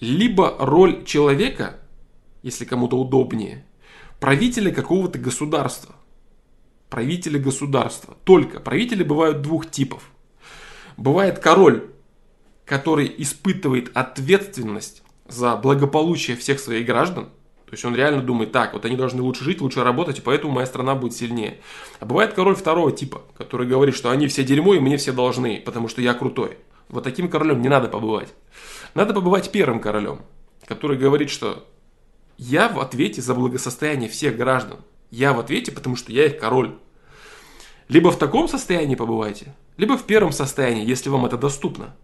либо 0.00 0.56
роль 0.58 1.04
человека, 1.04 1.80
если 2.42 2.64
кому-то 2.64 2.98
удобнее, 2.98 3.64
правителя 4.18 4.72
какого-то 4.72 5.18
государства. 5.18 5.94
Правители 6.88 7.38
государства. 7.38 8.16
Только 8.24 8.58
правители 8.60 9.04
бывают 9.04 9.42
двух 9.42 9.70
типов. 9.70 10.10
Бывает 10.96 11.38
король, 11.38 11.89
который 12.70 13.12
испытывает 13.18 13.90
ответственность 13.94 15.02
за 15.26 15.56
благополучие 15.56 16.36
всех 16.36 16.60
своих 16.60 16.86
граждан, 16.86 17.24
то 17.24 17.72
есть 17.72 17.84
он 17.84 17.96
реально 17.96 18.22
думает, 18.22 18.52
так, 18.52 18.74
вот 18.74 18.84
они 18.84 18.94
должны 18.94 19.22
лучше 19.22 19.42
жить, 19.42 19.60
лучше 19.60 19.82
работать, 19.82 20.18
и 20.18 20.22
поэтому 20.22 20.52
моя 20.52 20.66
страна 20.66 20.94
будет 20.94 21.14
сильнее. 21.14 21.58
А 21.98 22.06
бывает 22.06 22.32
король 22.32 22.54
второго 22.54 22.92
типа, 22.92 23.22
который 23.36 23.66
говорит, 23.66 23.96
что 23.96 24.10
они 24.10 24.28
все 24.28 24.44
дерьмо, 24.44 24.74
и 24.74 24.78
мне 24.78 24.98
все 24.98 25.10
должны, 25.10 25.60
потому 25.66 25.88
что 25.88 26.00
я 26.00 26.14
крутой. 26.14 26.58
Вот 26.88 27.02
таким 27.02 27.28
королем 27.28 27.60
не 27.60 27.68
надо 27.68 27.88
побывать. 27.88 28.28
Надо 28.94 29.14
побывать 29.14 29.50
первым 29.50 29.80
королем, 29.80 30.20
который 30.64 30.96
говорит, 30.96 31.30
что 31.30 31.66
я 32.38 32.68
в 32.68 32.78
ответе 32.78 33.20
за 33.20 33.34
благосостояние 33.34 34.08
всех 34.08 34.36
граждан. 34.36 34.78
Я 35.10 35.32
в 35.32 35.40
ответе, 35.40 35.72
потому 35.72 35.96
что 35.96 36.12
я 36.12 36.26
их 36.26 36.38
король. 36.38 36.76
Либо 37.88 38.12
в 38.12 38.16
таком 38.16 38.46
состоянии 38.46 38.94
побывайте, 38.94 39.56
либо 39.76 39.98
в 39.98 40.04
первом 40.04 40.30
состоянии, 40.30 40.86
если 40.86 41.08
вам 41.08 41.26
это 41.26 41.36
доступно. 41.36 41.96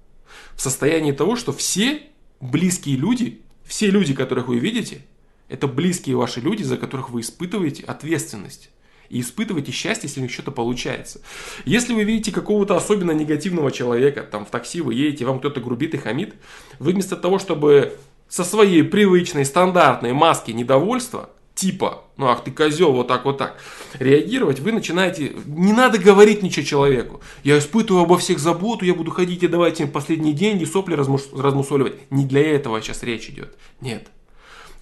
В 0.54 0.60
состоянии 0.60 1.12
того, 1.12 1.36
что 1.36 1.52
все 1.52 2.02
близкие 2.40 2.96
люди, 2.96 3.42
все 3.64 3.90
люди, 3.90 4.14
которых 4.14 4.48
вы 4.48 4.58
видите, 4.58 5.02
это 5.48 5.66
близкие 5.66 6.16
ваши 6.16 6.40
люди, 6.40 6.62
за 6.62 6.76
которых 6.76 7.10
вы 7.10 7.20
испытываете 7.20 7.84
ответственность. 7.84 8.70
И 9.08 9.20
испытываете 9.20 9.70
счастье, 9.70 10.08
если 10.08 10.18
у 10.18 10.22
них 10.24 10.32
что-то 10.32 10.50
получается. 10.50 11.20
Если 11.64 11.94
вы 11.94 12.02
видите 12.02 12.32
какого-то 12.32 12.76
особенно 12.76 13.12
негативного 13.12 13.70
человека, 13.70 14.24
там 14.24 14.44
в 14.44 14.50
такси 14.50 14.80
вы 14.80 14.94
едете, 14.94 15.24
вам 15.24 15.38
кто-то 15.38 15.60
грубит 15.60 15.94
и 15.94 15.98
хамит, 15.98 16.34
вы 16.80 16.92
вместо 16.92 17.16
того, 17.16 17.38
чтобы 17.38 17.96
со 18.28 18.42
своей 18.42 18.82
привычной 18.82 19.44
стандартной 19.44 20.12
маски 20.12 20.50
недовольства 20.50 21.30
типа, 21.56 22.04
ну 22.18 22.28
ах 22.28 22.44
ты 22.44 22.52
козел, 22.52 22.92
вот 22.92 23.08
так, 23.08 23.24
вот 23.24 23.38
так, 23.38 23.58
реагировать, 23.98 24.60
вы 24.60 24.72
начинаете, 24.72 25.32
не 25.46 25.72
надо 25.72 25.98
говорить 25.98 26.42
ничего 26.42 26.64
человеку. 26.64 27.20
Я 27.42 27.58
испытываю 27.58 28.04
обо 28.04 28.18
всех 28.18 28.38
заботу, 28.38 28.84
я 28.84 28.94
буду 28.94 29.10
ходить 29.10 29.42
и 29.42 29.48
давать 29.48 29.80
им 29.80 29.90
последние 29.90 30.34
деньги, 30.34 30.64
сопли 30.64 30.94
размус, 30.94 31.28
размусоливать. 31.32 32.10
Не 32.10 32.26
для 32.26 32.42
этого 32.54 32.80
сейчас 32.80 33.02
речь 33.02 33.28
идет. 33.30 33.56
Нет. 33.80 34.08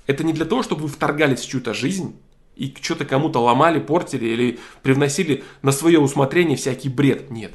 Это 0.07 0.25
не 0.25 0.33
для 0.33 0.45
того, 0.45 0.62
чтобы 0.62 0.83
вы 0.83 0.88
вторгались 0.88 1.40
в 1.40 1.49
чью-то 1.49 1.73
жизнь 1.73 2.16
и 2.57 2.75
что-то 2.81 3.04
кому-то 3.04 3.38
ломали, 3.38 3.78
портили 3.78 4.26
или 4.26 4.59
привносили 4.83 5.45
на 5.62 5.71
свое 5.71 6.00
усмотрение 6.00 6.57
всякий 6.57 6.88
бред. 6.88 7.31
Нет. 7.31 7.54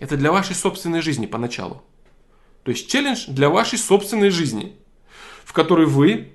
Это 0.00 0.16
для 0.16 0.32
вашей 0.32 0.56
собственной 0.56 1.00
жизни 1.00 1.26
поначалу. 1.26 1.82
То 2.64 2.72
есть 2.72 2.90
челлендж 2.90 3.26
для 3.28 3.48
вашей 3.48 3.78
собственной 3.78 4.30
жизни, 4.30 4.76
в 5.44 5.52
которой 5.52 5.86
вы 5.86 6.32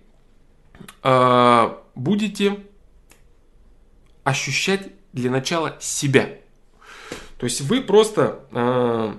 э, 1.04 1.74
будете 1.98 2.60
ощущать 4.24 4.90
для 5.14 5.32
начала 5.32 5.78
себя. 5.80 6.30
То 7.38 7.46
есть 7.46 7.62
вы 7.62 7.82
просто 7.82 8.46
э, 8.52 9.14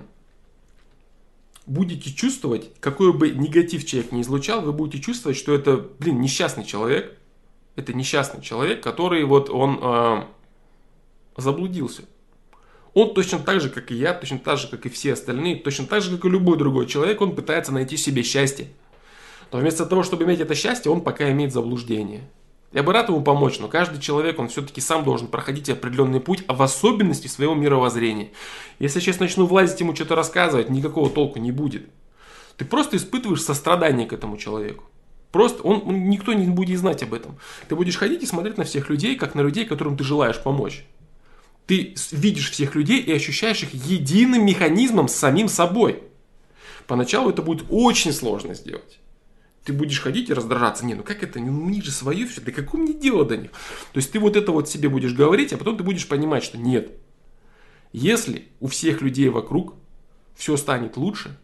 будете 1.65 2.11
чувствовать, 2.13 2.71
какой 2.79 3.13
бы 3.13 3.29
негатив 3.29 3.85
человек 3.85 4.11
не 4.11 4.21
излучал, 4.21 4.61
вы 4.61 4.73
будете 4.73 5.03
чувствовать, 5.03 5.37
что 5.37 5.53
это, 5.53 5.77
блин, 5.99 6.19
несчастный 6.19 6.65
человек. 6.65 7.15
Это 7.75 7.93
несчастный 7.93 8.41
человек, 8.41 8.83
который 8.83 9.23
вот 9.23 9.49
он 9.49 9.79
э, 9.81 10.23
заблудился. 11.37 12.03
Он 12.93 13.13
точно 13.13 13.39
так 13.39 13.61
же, 13.61 13.69
как 13.69 13.91
и 13.91 13.95
я, 13.95 14.13
точно 14.13 14.39
так 14.39 14.57
же, 14.57 14.67
как 14.67 14.85
и 14.85 14.89
все 14.89 15.13
остальные, 15.13 15.57
точно 15.57 15.85
так 15.85 16.01
же, 16.01 16.15
как 16.15 16.25
и 16.25 16.29
любой 16.29 16.57
другой 16.57 16.87
человек, 16.87 17.21
он 17.21 17.35
пытается 17.35 17.71
найти 17.71 17.95
себе 17.95 18.23
счастье. 18.23 18.67
Но 19.51 19.59
вместо 19.59 19.85
того, 19.85 20.03
чтобы 20.03 20.25
иметь 20.25 20.41
это 20.41 20.55
счастье, 20.55 20.91
он 20.91 21.01
пока 21.01 21.31
имеет 21.31 21.53
заблуждение. 21.53 22.27
Я 22.71 22.83
бы 22.83 22.93
рад 22.93 23.09
ему 23.09 23.21
помочь, 23.21 23.57
но 23.59 23.67
каждый 23.67 23.99
человек, 23.99 24.37
он 24.37 24.47
все-таки 24.47 24.79
сам 24.79 25.03
должен 25.03 25.27
проходить 25.27 25.69
определенный 25.69 26.19
путь, 26.19 26.43
а 26.47 26.53
в 26.53 26.61
особенности 26.61 27.27
своего 27.27 27.55
мировоззрения. 27.55 28.29
Если 28.77 28.99
я 28.99 29.05
сейчас 29.05 29.19
начну 29.19 29.47
влазить 29.47 29.79
ему 29.79 29.95
что-то 29.95 30.15
рассказывать, 30.15 30.69
никакого 30.69 31.09
толку 31.09 31.39
не 31.39 31.51
будет. 31.51 31.89
Ты 32.57 32.65
просто 32.65 32.97
испытываешь 32.97 33.41
сострадание 33.41 34.05
к 34.05 34.13
этому 34.13 34.37
человеку. 34.37 34.83
Просто 35.31 35.63
он, 35.63 35.81
он, 35.85 36.09
никто 36.09 36.33
не 36.33 36.45
будет 36.45 36.79
знать 36.79 37.01
об 37.01 37.13
этом. 37.13 37.37
Ты 37.67 37.75
будешь 37.75 37.97
ходить 37.97 38.21
и 38.21 38.27
смотреть 38.27 38.57
на 38.57 38.65
всех 38.65 38.89
людей, 38.89 39.15
как 39.15 39.33
на 39.33 39.41
людей, 39.41 39.65
которым 39.65 39.97
ты 39.97 40.03
желаешь 40.03 40.41
помочь. 40.41 40.85
Ты 41.65 41.95
видишь 42.11 42.51
всех 42.51 42.75
людей 42.75 42.99
и 42.99 43.11
ощущаешь 43.11 43.63
их 43.63 43.73
единым 43.73 44.45
механизмом 44.45 45.07
с 45.07 45.15
самим 45.15 45.47
собой. 45.47 46.03
Поначалу 46.85 47.29
это 47.29 47.41
будет 47.41 47.65
очень 47.69 48.13
сложно 48.13 48.53
сделать 48.53 48.98
ты 49.69 49.73
будешь 49.73 50.01
ходить 50.01 50.31
и 50.31 50.33
раздражаться. 50.33 50.83
Не, 50.83 50.95
ну 50.95 51.03
как 51.03 51.21
это? 51.21 51.39
Ну, 51.39 51.69
них 51.69 51.83
же 51.83 51.91
свое 51.91 52.25
все. 52.25 52.41
Да 52.41 52.51
какое 52.51 52.81
мне 52.81 52.93
дело 52.93 53.23
до 53.23 53.37
них? 53.37 53.51
То 53.51 53.97
есть 53.97 54.11
ты 54.11 54.19
вот 54.19 54.35
это 54.35 54.51
вот 54.51 54.67
себе 54.67 54.89
будешь 54.89 55.13
говорить, 55.13 55.53
а 55.53 55.57
потом 55.57 55.77
ты 55.77 55.83
будешь 55.83 56.07
понимать, 56.07 56.43
что 56.43 56.57
нет. 56.57 56.91
Если 57.93 58.47
у 58.59 58.67
всех 58.67 59.01
людей 59.01 59.29
вокруг 59.29 59.75
все 60.35 60.57
станет 60.57 60.97
лучше, 60.97 61.37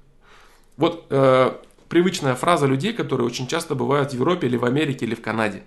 вот 0.76 1.06
э, 1.12 1.52
привычная 1.88 2.34
фраза 2.34 2.66
людей, 2.66 2.94
которые 2.94 3.28
очень 3.28 3.46
часто 3.46 3.76
бывают 3.76 4.10
в 4.10 4.16
Европе 4.16 4.48
или 4.48 4.58
в 4.58 4.66
Америке 4.66 5.06
или 5.06 5.14
в 5.14 5.22
Канаде. 5.22 5.62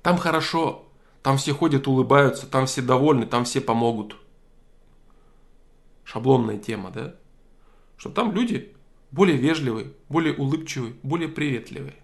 Там 0.00 0.16
хорошо, 0.16 0.86
там 1.22 1.36
все 1.36 1.52
ходят, 1.52 1.86
улыбаются, 1.86 2.46
там 2.46 2.64
все 2.64 2.80
довольны, 2.80 3.26
там 3.26 3.44
все 3.44 3.60
помогут. 3.60 4.16
Шаблонная 6.04 6.56
тема, 6.56 6.90
да? 6.90 7.14
Что 7.98 8.08
там 8.08 8.32
люди 8.32 8.74
более 9.10 9.36
вежливый, 9.36 9.92
более 10.08 10.34
улыбчивый, 10.34 10.94
более 11.02 11.28
приветливый. 11.28 11.94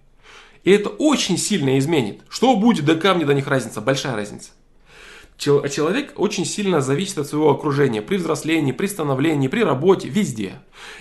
И 0.63 0.71
это 0.71 0.89
очень 0.89 1.37
сильно 1.37 1.79
изменит. 1.79 2.23
Что 2.29 2.57
будет 2.57 2.85
до 2.85 2.97
камня, 2.97 3.27
до 3.27 3.35
них 3.35 3.47
разница, 3.47 3.81
большая 3.81 4.15
разница. 4.15 4.51
Человек 5.37 6.13
очень 6.17 6.45
сильно 6.47 6.81
зависит 6.81 7.19
от 7.19 7.27
своего 7.27 7.51
окружения 7.51 8.01
при 8.01 8.17
взрослении, 8.17 8.71
при 8.73 8.87
становлении, 8.87 9.49
при 9.49 9.63
работе, 9.63 10.09
везде. 10.09 10.55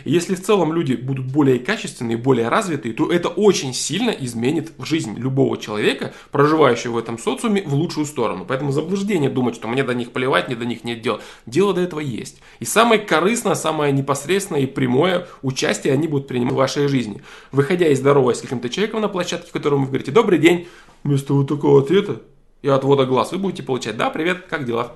И 0.06 0.12
если 0.12 0.34
в 0.34 0.42
целом 0.42 0.74
люди 0.74 0.96
будут 0.96 1.32
более 1.32 1.60
качественные, 1.60 2.18
более 2.18 2.50
развитые, 2.50 2.94
то 2.94 3.12
это 3.12 3.30
очень 3.30 3.74
сильно 3.74 4.10
изменит 4.10 4.74
жизнь 4.80 5.16
любого 5.18 5.58
человека, 5.58 6.14
проживающего 6.32 6.94
в 6.94 6.98
этом 6.98 7.20
социуме, 7.20 7.62
в 7.62 7.76
лучшую 7.76 8.08
сторону. 8.08 8.46
Поэтому 8.48 8.72
заблуждение 8.72 9.30
думать, 9.30 9.56
что 9.56 9.68
мне 9.68 9.84
до 9.84 9.94
них 9.94 10.12
плевать, 10.12 10.48
мне 10.48 10.56
до 10.56 10.66
них 10.66 10.84
нет 10.84 11.02
дела. 11.02 11.22
Дело 11.46 11.74
до 11.74 11.82
этого 11.82 12.00
есть. 12.00 12.42
И 12.60 12.66
самое 12.66 13.00
корыстное, 13.00 13.56
самое 13.56 13.94
непосредственное 13.94 14.62
и 14.62 14.66
прямое 14.66 15.28
участие 15.44 15.94
они 15.94 16.08
будут 16.08 16.28
принимать 16.28 16.54
в 16.54 16.58
вашей 16.58 16.88
жизни. 16.88 17.22
Выходя 17.52 17.88
из 17.88 18.00
здоровой 18.00 18.36
с 18.36 18.42
каким-то 18.42 18.70
человеком 18.70 19.02
на 19.02 19.10
площадке, 19.10 19.52
которому 19.52 19.84
вы 19.84 19.90
говорите 19.90 20.12
«Добрый 20.12 20.40
день», 20.40 20.68
вместо 21.04 21.34
вот 21.34 21.48
такого 21.48 21.82
ответа 21.82 22.22
и 22.64 22.70
отвода 22.70 23.06
глаз, 23.06 23.32
вы 23.32 23.38
будете 23.38 23.62
получать 23.62 23.96
«Да, 23.98 24.10
привет, 24.10 24.48
как 24.50 24.66
дела?» 24.66 24.94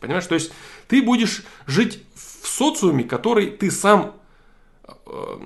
Понимаешь? 0.00 0.26
То 0.26 0.34
есть 0.34 0.50
ты 0.88 1.02
будешь 1.02 1.44
жить 1.66 2.02
в 2.14 2.48
социуме, 2.48 3.04
который 3.04 3.50
ты 3.50 3.70
сам 3.70 4.16
э, 5.06 5.38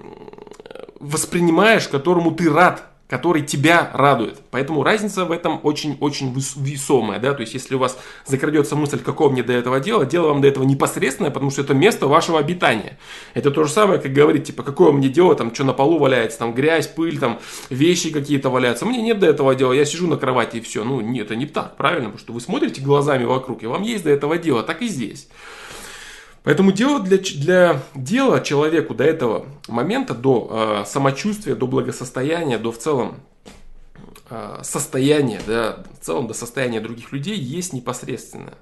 воспринимаешь, 1.01 1.89
которому 1.89 2.31
ты 2.31 2.51
рад 2.51 2.85
который 3.09 3.43
тебя 3.43 3.91
радует. 3.93 4.41
Поэтому 4.51 4.83
разница 4.83 5.25
в 5.25 5.33
этом 5.33 5.61
очень-очень 5.63 6.35
весомая. 6.57 7.21
Да? 7.21 7.35
То 7.35 7.43
есть, 7.43 7.53
если 7.53 7.75
у 7.75 7.79
вас 7.79 7.99
закрадется 8.27 8.77
мысль, 8.77 8.99
какого 8.99 9.31
мне 9.31 9.43
до 9.43 9.53
этого 9.53 9.79
дела, 9.79 10.07
дело 10.07 10.29
вам 10.29 10.41
до 10.41 10.49
этого 10.49 10.65
непосредственное, 10.65 11.31
потому 11.31 11.51
что 11.51 11.61
это 11.61 11.75
место 11.75 12.07
вашего 12.07 12.39
обитания. 12.39 12.99
Это 13.35 13.51
то 13.51 13.65
же 13.65 13.71
самое, 13.71 14.01
как 14.01 14.13
говорить, 14.13 14.45
типа, 14.45 14.63
какое 14.63 14.93
мне 14.93 15.09
дело, 15.09 15.35
там, 15.35 15.55
что 15.55 15.65
на 15.65 15.75
полу 15.75 15.99
валяется, 15.99 16.39
там, 16.39 16.55
грязь, 16.55 16.87
пыль, 16.87 17.19
там, 17.19 17.41
вещи 17.69 18.11
какие-то 18.11 18.49
валяются. 18.49 18.87
Мне 18.87 19.03
нет 19.03 19.19
до 19.19 19.27
этого 19.27 19.55
дела, 19.55 19.73
я 19.73 19.85
сижу 19.85 20.07
на 20.07 20.17
кровати 20.17 20.57
и 20.57 20.61
все. 20.61 20.83
Ну, 20.83 21.01
нет, 21.01 21.27
это 21.27 21.37
не 21.37 21.47
так, 21.47 21.77
правильно? 21.77 22.11
Потому 22.11 22.19
что 22.19 22.33
вы 22.33 22.41
смотрите 22.41 22.81
глазами 22.81 23.25
вокруг, 23.25 23.63
и 23.63 23.67
вам 23.67 23.83
есть 23.83 24.05
до 24.05 24.11
этого 24.11 24.39
дела, 24.39 24.63
так 24.63 24.83
и 24.83 24.89
здесь. 24.89 25.29
Поэтому 26.45 26.73
дело 26.73 27.01
для, 27.01 27.17
для 27.17 27.83
дела 27.95 28.41
человеку 28.41 28.95
до 28.95 29.03
этого 29.03 29.47
момента, 29.67 30.15
до 30.15 30.83
э, 30.83 30.85
самочувствия, 30.87 31.55
до 31.55 31.67
благосостояния, 31.67 32.59
до 32.59 32.71
в 32.71 32.77
целом 32.77 33.17
э, 34.29 34.59
состояния, 34.63 35.41
да, 35.47 35.83
в 35.99 36.05
целом 36.05 36.27
до 36.27 36.35
состояния 36.35 36.81
других 36.81 37.13
людей 37.13 37.37
есть 37.37 37.73
непосредственно. 37.73 38.53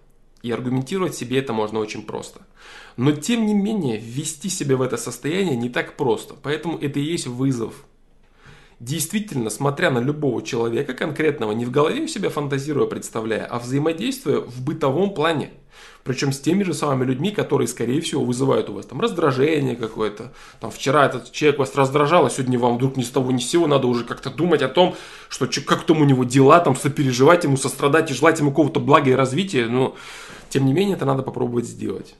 И 0.42 0.50
аргументировать 0.52 1.16
себе 1.16 1.38
это 1.38 1.52
можно 1.52 1.80
очень 1.80 2.02
просто. 2.02 2.40
Но 2.96 3.10
тем 3.10 3.46
не 3.46 3.54
менее, 3.54 3.98
ввести 3.98 4.48
себя 4.48 4.76
в 4.76 4.82
это 4.82 4.96
состояние 4.96 5.56
не 5.56 5.68
так 5.68 5.96
просто. 5.96 6.34
Поэтому 6.40 6.78
это 6.78 7.00
и 7.00 7.02
есть 7.02 7.26
вызов. 7.26 7.74
Действительно, 8.82 9.48
смотря 9.48 9.90
на 9.90 10.00
любого 10.00 10.42
человека 10.42 10.92
конкретного, 10.92 11.52
не 11.52 11.64
в 11.64 11.70
голове 11.70 12.02
у 12.02 12.08
себя 12.08 12.30
фантазируя, 12.30 12.86
представляя, 12.86 13.44
а 13.46 13.58
взаимодействуя 13.60 14.40
в 14.40 14.60
бытовом 14.60 15.14
плане. 15.14 15.50
Причем 16.02 16.32
с 16.32 16.40
теми 16.40 16.64
же 16.64 16.74
самыми 16.74 17.04
людьми, 17.04 17.30
которые, 17.30 17.68
скорее 17.68 18.00
всего, 18.00 18.24
вызывают 18.24 18.68
у 18.68 18.72
вас 18.72 18.86
там 18.86 19.00
раздражение 19.00 19.76
какое-то. 19.76 20.32
Там 20.58 20.72
вчера 20.72 21.06
этот 21.06 21.30
человек 21.30 21.60
вас 21.60 21.76
раздражал, 21.76 22.26
а 22.26 22.30
сегодня 22.30 22.58
вам 22.58 22.76
вдруг 22.76 22.96
ни 22.96 23.02
с 23.04 23.10
того 23.10 23.30
ни 23.30 23.38
с 23.38 23.48
сего 23.48 23.68
надо 23.68 23.86
уже 23.86 24.02
как-то 24.02 24.30
думать 24.30 24.62
о 24.62 24.68
том, 24.68 24.96
что 25.28 25.46
как 25.64 25.86
там 25.86 26.00
у 26.00 26.04
него 26.04 26.24
дела, 26.24 26.58
там 26.58 26.74
сопереживать 26.74 27.44
ему, 27.44 27.56
сострадать 27.56 28.10
и 28.10 28.14
желать 28.14 28.40
ему 28.40 28.50
какого-то 28.50 28.80
блага 28.80 29.10
и 29.10 29.14
развития. 29.14 29.66
Но, 29.66 29.94
тем 30.48 30.66
не 30.66 30.72
менее, 30.72 30.96
это 30.96 31.04
надо 31.04 31.22
попробовать 31.22 31.66
сделать. 31.66 32.16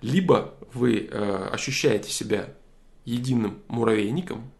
Либо 0.00 0.54
вы 0.72 1.06
э, 1.10 1.48
ощущаете 1.52 2.10
себя 2.10 2.48
единым 3.04 3.58
муравейником, 3.68 4.50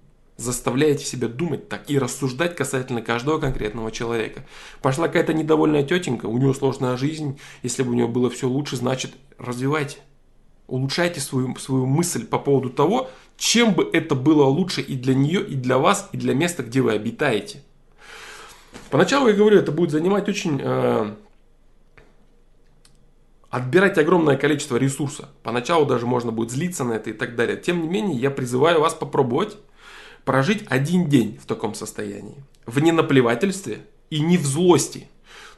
заставляете 0.41 1.05
себя 1.05 1.29
думать 1.29 1.69
так 1.69 1.91
и 1.91 1.99
рассуждать 1.99 2.57
касательно 2.57 3.03
каждого 3.03 3.39
конкретного 3.39 3.91
человека. 3.91 4.45
Пошла 4.83 5.07
какая-то 5.07 5.35
недовольная 5.35 5.83
тетенька, 5.83 6.27
у 6.27 6.39
нее 6.39 6.55
сложная 6.55 6.97
жизнь, 6.97 7.39
если 7.63 7.83
бы 7.83 7.91
у 7.91 7.95
нее 7.95 8.09
было 8.09 8.31
все 8.31 8.49
лучше, 8.49 8.77
значит 8.77 9.13
развивайте. 9.39 9.99
Улучшайте 10.67 11.21
свою, 11.21 11.57
свою 11.57 11.87
мысль 11.87 12.25
по 12.25 12.39
поводу 12.39 12.71
того, 12.71 13.11
чем 13.37 13.75
бы 13.75 13.89
это 13.93 14.15
было 14.15 14.45
лучше 14.45 14.81
и 14.81 14.97
для 14.97 15.15
нее, 15.15 15.45
и 15.45 15.55
для 15.55 15.79
вас, 15.79 16.09
и 16.13 16.17
для 16.17 16.35
места, 16.35 16.63
где 16.63 16.81
вы 16.81 16.93
обитаете. 16.93 17.63
Поначалу, 18.91 19.29
я 19.29 19.35
говорю, 19.35 19.59
это 19.59 19.73
будет 19.73 19.91
занимать 19.91 20.29
очень... 20.29 20.61
Э, 20.63 21.15
отбирать 23.51 23.99
огромное 23.99 24.37
количество 24.37 24.77
ресурса. 24.77 25.29
Поначалу 25.43 25.85
даже 25.85 26.07
можно 26.07 26.31
будет 26.31 26.53
злиться 26.53 26.85
на 26.85 26.93
это 26.93 27.11
и 27.11 27.13
так 27.13 27.35
далее. 27.35 27.57
Тем 27.57 27.83
не 27.83 27.89
менее, 27.89 28.17
я 28.17 28.31
призываю 28.31 28.81
вас 28.81 28.95
попробовать 28.95 29.57
прожить 30.25 30.65
один 30.69 31.09
день 31.09 31.39
в 31.43 31.47
таком 31.47 31.75
состоянии. 31.75 32.43
В 32.67 32.81
ненаплевательстве 32.81 33.81
и 34.11 34.21
не 34.21 34.39
в 34.39 34.45
злости. 34.45 35.09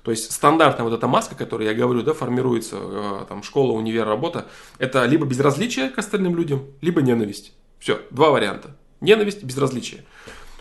То 0.02 0.10
есть 0.10 0.32
стандартная 0.32 0.84
вот 0.84 0.94
эта 0.94 1.06
маска, 1.06 1.34
которую 1.34 1.68
я 1.68 1.74
говорю, 1.74 2.02
да, 2.02 2.12
формируется, 2.12 2.76
э, 2.80 3.24
там, 3.28 3.42
школа, 3.42 3.72
универ, 3.72 4.06
работа, 4.06 4.46
это 4.78 5.04
либо 5.04 5.26
безразличие 5.26 5.90
к 5.90 5.98
остальным 5.98 6.34
людям, 6.34 6.66
либо 6.80 7.02
ненависть. 7.02 7.52
Все, 7.78 8.00
два 8.10 8.30
варианта. 8.30 8.76
Ненависть, 9.00 9.44
безразличие. 9.44 10.04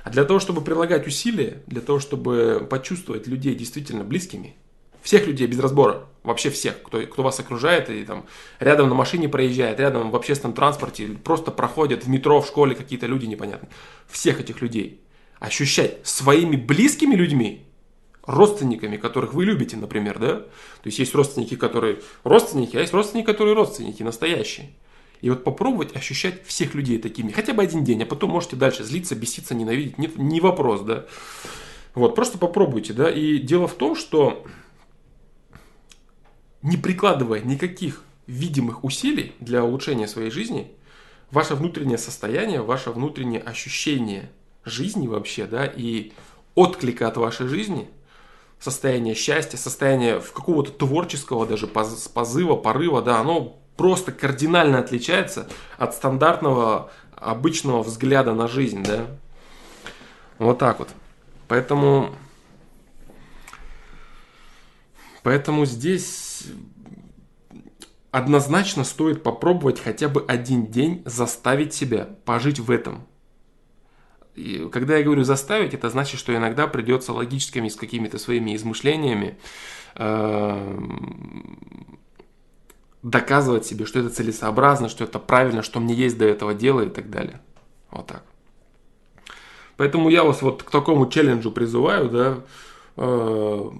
А 0.04 0.10
для 0.10 0.26
того, 0.26 0.40
чтобы 0.40 0.62
прилагать 0.62 1.08
усилия, 1.08 1.64
для 1.68 1.82
того, 1.82 2.00
чтобы 2.00 2.68
почувствовать 2.70 3.28
людей 3.28 3.56
действительно 3.56 4.04
близкими, 4.04 4.56
всех 5.02 5.28
людей 5.28 5.48
без 5.48 5.60
разбора, 5.60 6.08
вообще 6.24 6.50
всех, 6.50 6.82
кто, 6.82 7.02
кто 7.02 7.24
вас 7.24 7.40
окружает 7.40 7.90
и 7.90 8.04
там 8.04 8.26
рядом 8.60 8.90
на 8.90 8.96
машине 8.96 9.30
проезжает, 9.30 9.80
рядом 9.80 10.12
в 10.12 10.16
общественном 10.16 10.54
транспорте, 10.54 11.08
просто 11.24 11.52
проходят 11.52 12.06
в 12.06 12.10
метро, 12.10 12.42
в 12.42 12.48
школе 12.48 12.76
какие-то 12.76 13.08
люди 13.08 13.26
непонятные. 13.26 13.70
Всех 14.08 14.40
этих 14.40 14.62
людей 14.62 15.02
ощущать 15.40 16.06
своими 16.06 16.56
близкими 16.56 17.16
людьми, 17.16 17.66
родственниками, 18.26 18.98
которых 18.98 19.34
вы 19.34 19.46
любите, 19.46 19.76
например, 19.76 20.20
да? 20.20 20.36
То 20.36 20.86
есть 20.86 21.00
есть 21.00 21.16
родственники, 21.16 21.56
которые 21.56 22.00
родственники, 22.24 22.78
а 22.78 22.82
есть 22.82 22.94
родственники, 22.94 23.26
которые 23.26 23.56
родственники, 23.56 24.04
настоящие. 24.04 24.70
И 25.22 25.30
вот 25.30 25.44
попробовать 25.44 25.96
ощущать 25.96 26.46
всех 26.46 26.74
людей 26.76 26.98
такими, 26.98 27.32
хотя 27.32 27.54
бы 27.54 27.64
один 27.64 27.84
день, 27.84 28.04
а 28.04 28.06
потом 28.06 28.32
можете 28.32 28.56
дальше 28.56 28.84
злиться, 28.84 29.16
беситься, 29.16 29.56
ненавидеть, 29.56 29.98
не, 29.98 30.10
не 30.16 30.40
вопрос, 30.40 30.82
да? 30.82 31.06
Вот, 31.94 32.16
просто 32.16 32.38
попробуйте, 32.38 32.94
да? 32.94 33.10
И 33.10 33.38
дело 33.38 33.68
в 33.68 33.74
том, 33.74 33.96
что 33.96 34.46
не 36.62 36.78
прикладывая 36.78 37.42
никаких 37.42 38.04
видимых 38.28 38.84
усилий 38.84 39.34
для 39.40 39.64
улучшения 39.64 40.08
своей 40.08 40.32
жизни, 40.32 40.72
ваше 41.32 41.56
внутреннее 41.56 41.98
состояние, 41.98 42.62
ваше 42.62 42.92
внутреннее 42.92 43.42
ощущение 43.42 44.30
жизни 44.64 45.08
вообще, 45.08 45.46
да, 45.46 45.66
и 45.66 46.12
отклика 46.56 47.08
от 47.08 47.18
вашей 47.18 47.48
жизни, 47.48 47.90
состояние 48.60 49.16
счастья, 49.16 49.58
состояние 49.58 50.20
в 50.20 50.32
какого-то 50.34 50.72
творческого 50.72 51.48
даже 51.48 51.68
позыва, 51.68 52.56
порыва, 52.56 53.02
да, 53.02 53.20
оно 53.20 53.58
просто 53.76 54.12
кардинально 54.12 54.80
отличается 54.80 55.50
от 55.78 55.96
стандартного 55.96 56.92
обычного 57.16 57.82
взгляда 57.84 58.34
на 58.34 58.48
жизнь, 58.48 58.84
да. 58.84 59.08
Вот 60.38 60.60
так 60.60 60.80
вот. 60.80 60.90
Поэтому, 61.48 62.16
поэтому 65.24 65.66
здесь 65.66 66.48
однозначно 68.12 68.84
стоит 68.84 69.24
попробовать 69.24 69.80
хотя 69.80 70.10
бы 70.10 70.24
один 70.28 70.68
день 70.68 71.02
заставить 71.06 71.74
себя 71.74 72.10
пожить 72.26 72.60
в 72.60 72.70
этом. 72.70 73.08
И 74.36 74.70
когда 74.72 74.98
я 74.98 75.04
говорю 75.04 75.24
заставить, 75.24 75.74
это 75.74 75.90
значит, 75.90 76.20
что 76.20 76.36
иногда 76.36 76.68
придется 76.68 77.14
логическими 77.14 77.68
с 77.68 77.76
какими-то 77.76 78.18
своими 78.18 78.56
измышлениями 78.56 79.38
э, 79.96 80.80
доказывать 83.04 83.66
себе, 83.66 83.86
что 83.86 84.00
это 84.00 84.10
целесообразно, 84.10 84.90
что 84.90 85.04
это 85.04 85.20
правильно, 85.20 85.64
что 85.64 85.80
мне 85.80 85.94
есть 85.94 86.18
до 86.18 86.26
этого 86.26 86.54
дела 86.54 86.82
и 86.82 86.90
так 86.90 87.10
далее. 87.10 87.42
Вот 87.90 88.08
так. 88.08 88.24
Поэтому 89.78 90.10
я 90.10 90.24
вас 90.24 90.42
вот 90.42 90.64
к 90.64 90.70
такому 90.70 91.10
челленджу 91.10 91.52
призываю, 91.52 92.10
да, 92.10 92.38
э, 92.98 93.72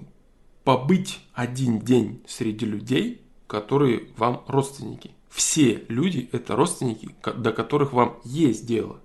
побыть 0.64 1.20
один 1.34 1.80
день 1.80 2.22
среди 2.26 2.66
людей, 2.66 3.22
которые 3.46 4.08
вам 4.16 4.44
родственники. 4.46 5.12
Все 5.28 5.84
люди– 5.88 6.28
это 6.32 6.56
родственники, 6.56 7.10
до 7.24 7.52
которых 7.52 7.92
вам 7.92 8.18
есть 8.24 8.66
дело. 8.66 9.00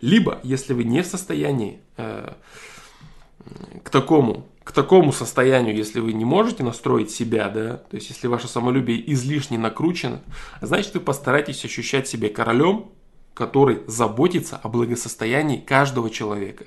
Либо, 0.00 0.40
если 0.42 0.74
вы 0.74 0.84
не 0.84 1.02
в 1.02 1.06
состоянии 1.06 1.80
э, 1.96 2.32
к 3.82 3.90
такому 3.90 4.46
к 4.64 4.70
такому 4.70 5.12
состоянию, 5.12 5.74
если 5.74 5.98
вы 5.98 6.12
не 6.12 6.24
можете 6.24 6.62
настроить 6.62 7.10
себя, 7.10 7.48
да, 7.48 7.78
то 7.78 7.96
есть 7.96 8.08
если 8.10 8.28
ваше 8.28 8.46
самолюбие 8.46 9.12
излишне 9.12 9.58
накручено, 9.58 10.22
значит 10.60 10.94
вы 10.94 11.00
постарайтесь 11.00 11.64
ощущать 11.64 12.06
себя 12.06 12.28
королем, 12.28 12.92
который 13.34 13.80
заботится 13.88 14.60
о 14.62 14.68
благосостоянии 14.68 15.58
каждого 15.58 16.10
человека. 16.10 16.66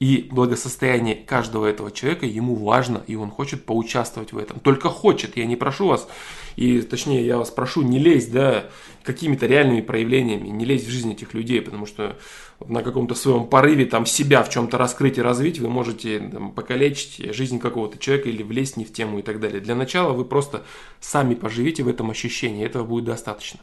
И 0.00 0.28
благосостояние 0.30 1.14
каждого 1.14 1.66
этого 1.66 1.90
человека 1.92 2.26
ему 2.26 2.56
важно, 2.56 3.02
и 3.06 3.14
он 3.14 3.30
хочет 3.30 3.64
поучаствовать 3.64 4.32
в 4.32 4.38
этом. 4.38 4.58
Только 4.58 4.88
хочет, 4.88 5.36
я 5.36 5.46
не 5.46 5.54
прошу 5.54 5.86
вас, 5.86 6.08
и 6.56 6.82
точнее 6.82 7.24
я 7.24 7.38
вас 7.38 7.50
прошу 7.50 7.82
не 7.82 8.00
лезть, 8.00 8.32
да, 8.32 8.70
какими-то 9.04 9.46
реальными 9.46 9.82
проявлениями, 9.82 10.48
не 10.48 10.64
лезть 10.64 10.86
в 10.86 10.90
жизнь 10.90 11.12
этих 11.12 11.32
людей, 11.32 11.62
потому 11.62 11.86
что 11.86 12.18
на 12.66 12.82
каком-то 12.82 13.14
своем 13.14 13.46
порыве 13.46 13.86
там 13.86 14.04
себя 14.04 14.42
в 14.42 14.50
чем-то 14.50 14.78
раскрыть 14.78 15.18
и 15.18 15.22
развить, 15.22 15.60
вы 15.60 15.68
можете 15.68 16.18
там, 16.18 16.52
покалечить 16.52 17.32
жизнь 17.34 17.60
какого-то 17.60 17.98
человека 17.98 18.28
или 18.28 18.42
влезть 18.42 18.76
не 18.76 18.84
в 18.84 18.92
тему 18.92 19.20
и 19.20 19.22
так 19.22 19.38
далее. 19.38 19.60
Для 19.60 19.76
начала 19.76 20.12
вы 20.12 20.24
просто 20.24 20.64
сами 21.00 21.34
поживите 21.34 21.84
в 21.84 21.88
этом 21.88 22.10
ощущении, 22.10 22.66
этого 22.66 22.84
будет 22.84 23.04
достаточно. 23.04 23.60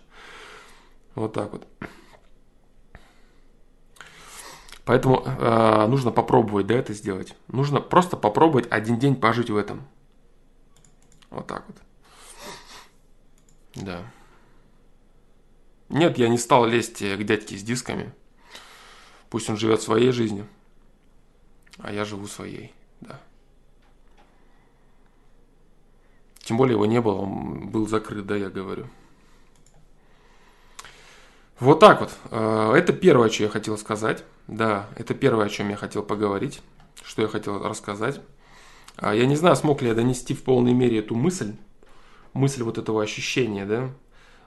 Вот 1.15 1.33
так 1.33 1.51
вот. 1.51 1.67
Поэтому 4.91 5.23
э, 5.25 5.87
нужно 5.87 6.11
попробовать, 6.11 6.67
да, 6.67 6.75
это 6.75 6.93
сделать. 6.93 7.33
Нужно 7.47 7.79
просто 7.79 8.17
попробовать 8.17 8.67
один 8.69 8.99
день 8.99 9.15
пожить 9.15 9.49
в 9.49 9.55
этом. 9.55 9.87
Вот 11.29 11.47
так 11.47 11.63
вот. 11.65 11.77
Да. 13.85 14.03
Нет, 15.87 16.17
я 16.17 16.27
не 16.27 16.37
стал 16.37 16.65
лезть 16.65 16.99
к 16.99 17.23
дядьке 17.23 17.57
с 17.57 17.63
дисками. 17.63 18.11
Пусть 19.29 19.49
он 19.49 19.55
живет 19.55 19.81
своей 19.81 20.11
жизнью, 20.11 20.45
а 21.77 21.93
я 21.93 22.03
живу 22.03 22.27
своей, 22.27 22.73
да. 22.99 23.21
Тем 26.39 26.57
более 26.57 26.73
его 26.73 26.85
не 26.85 26.99
было, 26.99 27.21
он 27.21 27.69
был 27.69 27.87
закрыт, 27.87 28.25
да, 28.25 28.35
я 28.35 28.49
говорю. 28.49 28.89
Вот 31.61 31.79
так 31.79 32.01
вот. 32.01 32.11
Э, 32.31 32.73
это 32.75 32.91
первое, 32.91 33.29
что 33.29 33.43
я 33.43 33.49
хотел 33.49 33.77
сказать. 33.77 34.25
Да, 34.51 34.89
это 34.97 35.13
первое, 35.13 35.45
о 35.45 35.49
чем 35.49 35.69
я 35.69 35.77
хотел 35.77 36.03
поговорить, 36.03 36.61
что 37.03 37.21
я 37.21 37.29
хотел 37.29 37.63
рассказать. 37.63 38.19
А, 38.97 39.15
я 39.15 39.25
не 39.25 39.37
знаю, 39.37 39.55
смог 39.55 39.81
ли 39.81 39.87
я 39.87 39.95
донести 39.95 40.33
в 40.33 40.43
полной 40.43 40.73
мере 40.73 40.99
эту 40.99 41.15
мысль, 41.15 41.53
мысль 42.33 42.61
вот 42.61 42.77
этого 42.77 43.01
ощущения, 43.01 43.65
да, 43.65 43.91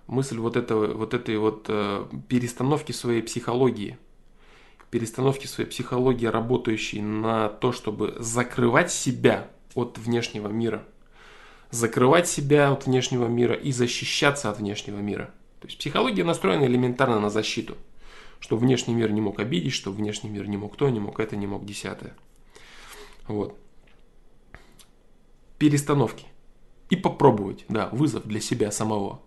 мысль 0.06 0.36
вот, 0.36 0.58
этого, 0.58 0.92
вот 0.92 1.14
этой 1.14 1.38
вот 1.38 1.64
э, 1.68 2.04
перестановки 2.28 2.92
своей 2.92 3.22
психологии, 3.22 3.96
перестановки 4.90 5.46
своей 5.46 5.70
психологии, 5.70 6.26
работающей 6.26 7.00
на 7.00 7.48
то, 7.48 7.72
чтобы 7.72 8.14
закрывать 8.18 8.92
себя 8.92 9.48
от 9.74 9.96
внешнего 9.96 10.48
мира, 10.48 10.84
закрывать 11.70 12.28
себя 12.28 12.72
от 12.72 12.84
внешнего 12.84 13.26
мира 13.26 13.54
и 13.54 13.72
защищаться 13.72 14.50
от 14.50 14.58
внешнего 14.58 14.98
мира– 14.98 15.30
то 15.64 15.68
есть 15.68 15.78
психология 15.78 16.24
настроена 16.24 16.66
элементарно 16.66 17.18
на 17.20 17.30
защиту. 17.30 17.78
Что 18.44 18.58
внешний 18.58 18.92
мир 18.92 19.10
не 19.10 19.22
мог 19.22 19.40
обидеть, 19.40 19.72
что 19.72 19.90
внешний 19.90 20.28
мир 20.28 20.46
не 20.46 20.58
мог 20.58 20.76
то, 20.76 20.86
не 20.90 21.00
мог 21.00 21.18
это, 21.18 21.34
не 21.34 21.46
мог 21.46 21.64
десятое. 21.64 22.14
Вот. 23.26 23.58
Перестановки. 25.56 26.26
И 26.90 26.96
попробовать, 26.96 27.64
да, 27.70 27.88
вызов 27.90 28.26
для 28.26 28.40
себя 28.40 28.70
самого. 28.70 29.22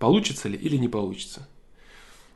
Получится 0.00 0.48
ли 0.48 0.58
или 0.58 0.78
не 0.78 0.88
получится. 0.88 1.46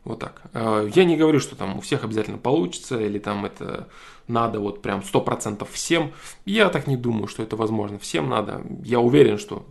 Вот 0.05 0.21
так. 0.21 0.43
Э, 0.53 0.89
я 0.95 1.05
не 1.05 1.17
говорю, 1.17 1.41
что 1.41 1.57
там 1.57 1.79
у 1.79 1.81
всех 1.81 2.05
обязательно 2.05 2.39
получится, 2.39 3.01
или 3.01 3.19
там 3.19 3.45
это 3.45 3.89
надо 4.29 4.61
вот 4.61 4.83
прям 4.83 5.01
100% 5.01 5.67
всем. 5.73 6.13
Я 6.45 6.69
так 6.69 6.87
не 6.87 6.97
думаю, 6.97 7.27
что 7.27 7.43
это 7.43 7.57
возможно. 7.57 7.99
Всем 7.99 8.29
надо. 8.29 8.65
Я 8.85 9.01
уверен, 9.01 9.37
что 9.37 9.67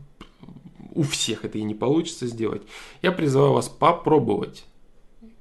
у 0.94 1.04
всех 1.04 1.46
это 1.46 1.58
и 1.58 1.64
не 1.64 1.74
получится 1.74 2.28
сделать. 2.28 2.64
Я 3.02 3.14
призываю 3.14 3.54
вас 3.54 3.70
попробовать. 3.70 4.66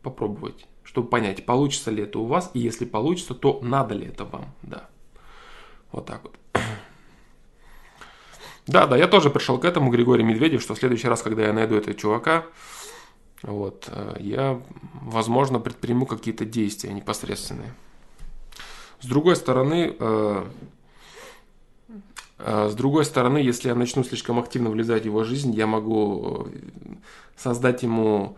Попробовать, 0.03 0.69
чтобы 0.89 1.09
понять, 1.09 1.45
получится 1.45 1.91
ли 1.91 2.05
это 2.05 2.19
у 2.19 2.25
вас, 2.25 2.51
и 2.55 2.61
если 2.61 2.87
получится, 2.87 3.35
то 3.35 3.61
надо 3.63 3.95
ли 3.95 4.07
это 4.07 4.25
вам. 4.25 4.47
Да. 4.63 4.89
Вот 5.93 6.07
так 6.07 6.23
вот. 6.23 6.37
Да, 8.67 8.87
да, 8.87 8.99
я 8.99 9.09
тоже 9.09 9.31
пришел 9.31 9.59
к 9.59 9.65
этому, 9.65 9.91
Григорий 9.91 10.23
Медведев, 10.23 10.61
что 10.61 10.75
в 10.75 10.79
следующий 10.79 11.09
раз, 11.09 11.23
когда 11.23 11.47
я 11.47 11.55
найду 11.55 11.75
этого 11.75 11.95
чувака, 11.95 12.45
вот, 13.43 13.89
э, 13.89 14.17
я, 14.21 14.61
возможно, 15.03 15.59
предприму 15.59 16.05
какие-то 16.05 16.45
действия 16.45 16.93
непосредственные. 16.93 17.73
С 19.01 19.07
другой 19.07 19.37
стороны, 19.37 19.97
э, 19.99 20.45
э, 22.39 22.69
с 22.71 22.75
другой 22.75 23.07
стороны, 23.07 23.39
если 23.39 23.69
я 23.69 23.75
начну 23.75 24.05
слишком 24.05 24.39
активно 24.39 24.69
влезать 24.69 25.03
в 25.03 25.07
его 25.07 25.25
жизнь, 25.25 25.55
я 25.55 25.67
могу 25.67 26.49
создать 27.37 27.83
ему 27.83 28.37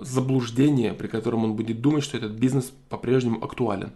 заблуждение, 0.00 0.92
при 0.94 1.08
котором 1.08 1.44
он 1.44 1.56
будет 1.56 1.80
думать, 1.80 2.04
что 2.04 2.16
этот 2.16 2.32
бизнес 2.32 2.72
по-прежнему 2.88 3.44
актуален. 3.44 3.92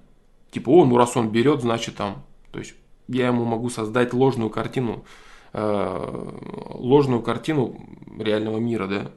Типа, 0.51 0.71
о, 0.71 0.85
ну 0.85 0.97
раз 0.97 1.17
он 1.17 1.31
берет, 1.31 1.61
значит 1.63 1.97
там. 1.97 2.25
То 2.51 2.59
есть 2.59 2.75
я 3.09 3.29
ему 3.29 3.45
могу 3.45 3.71
создать 3.71 4.13
ложную 4.13 4.51
картину, 4.51 5.05
ложную 5.53 7.23
картину 7.23 7.81
реального 8.19 8.59
мира, 8.59 8.87
да. 8.87 9.13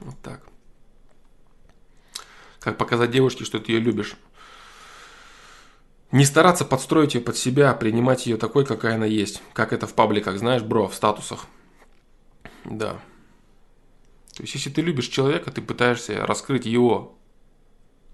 Вот 0.00 0.16
так. 0.22 0.46
Как 2.60 2.78
показать 2.78 3.10
девушке, 3.10 3.44
что 3.44 3.58
ты 3.58 3.72
ее 3.72 3.80
любишь. 3.80 4.16
Не 6.14 6.24
стараться 6.24 6.64
подстроить 6.64 7.16
ее 7.16 7.20
под 7.20 7.36
себя, 7.36 7.74
принимать 7.74 8.26
ее 8.26 8.36
такой, 8.36 8.64
какая 8.64 8.94
она 8.94 9.04
есть. 9.04 9.42
Как 9.52 9.72
это 9.72 9.88
в 9.88 9.94
пабликах, 9.94 10.38
знаешь, 10.38 10.62
бро, 10.62 10.86
в 10.86 10.94
статусах. 10.94 11.46
Да. 12.64 13.00
То 14.36 14.44
есть, 14.44 14.54
если 14.54 14.70
ты 14.70 14.80
любишь 14.80 15.08
человека, 15.08 15.50
ты 15.50 15.60
пытаешься 15.60 16.24
раскрыть 16.24 16.66
его 16.66 17.18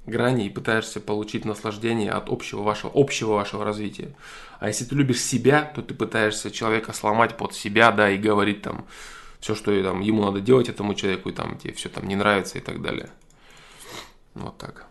грани 0.07 0.47
и 0.47 0.49
пытаешься 0.49 0.99
получить 0.99 1.45
наслаждение 1.45 2.13
от 2.13 2.31
общего 2.31 2.63
вашего, 2.63 2.91
общего 2.95 3.35
вашего 3.35 3.67
развития. 3.67 4.17
А 4.61 4.69
если 4.69 4.87
ты 4.87 4.95
любишь 4.95 5.21
себя, 5.21 5.61
то 5.63 5.83
ты 5.83 5.93
пытаешься 5.93 6.51
человека 6.51 6.95
сломать 6.95 7.37
под 7.37 7.55
себя, 7.55 7.93
да, 7.93 8.09
и 8.09 8.17
говорить 8.17 8.63
там, 8.63 8.87
все, 9.41 9.55
что 9.55 9.79
там, 9.83 10.01
ему 10.01 10.25
надо 10.25 10.41
делать 10.41 10.71
этому 10.71 10.95
человеку, 10.95 11.29
и 11.29 11.35
там 11.35 11.59
тебе 11.59 11.75
все 11.75 11.91
там 11.91 12.09
не 12.09 12.17
нравится 12.17 12.57
и 12.57 12.63
так 12.63 12.81
далее. 12.81 13.11
Вот 14.33 14.57
так. 14.57 14.90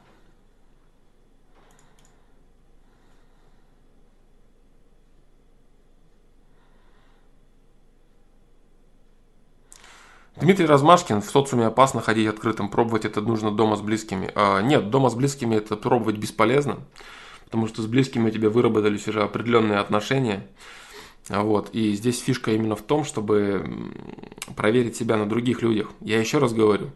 Дмитрий 10.42 10.68
Размашкин, 10.68 11.22
в 11.22 11.30
социуме 11.30 11.66
опасно 11.66 12.00
ходить 12.00 12.28
открытым, 12.28 12.70
пробовать 12.70 13.04
это 13.04 13.20
нужно 13.20 13.52
дома 13.52 13.76
с 13.76 13.82
близкими. 13.82 14.32
А, 14.36 14.62
нет, 14.62 14.90
дома 14.90 15.10
с 15.10 15.16
близкими 15.16 15.56
это 15.56 15.76
пробовать 15.76 16.16
бесполезно, 16.16 16.78
потому 17.44 17.68
что 17.68 17.82
с 17.82 17.88
близкими 17.88 18.30
у 18.30 18.32
тебя 18.32 18.50
выработались 18.50 19.06
уже 19.10 19.22
определенные 19.22 19.80
отношения. 19.80 20.48
Вот. 21.28 21.72
И 21.74 21.94
здесь 21.94 22.22
фишка 22.22 22.52
именно 22.52 22.78
в 22.78 22.82
том, 22.82 23.04
чтобы 23.04 23.92
проверить 24.56 24.96
себя 24.96 25.18
на 25.18 25.28
других 25.28 25.62
людях. 25.62 25.90
Я 26.00 26.20
еще 26.22 26.38
раз 26.38 26.54
говорю, 26.54 26.92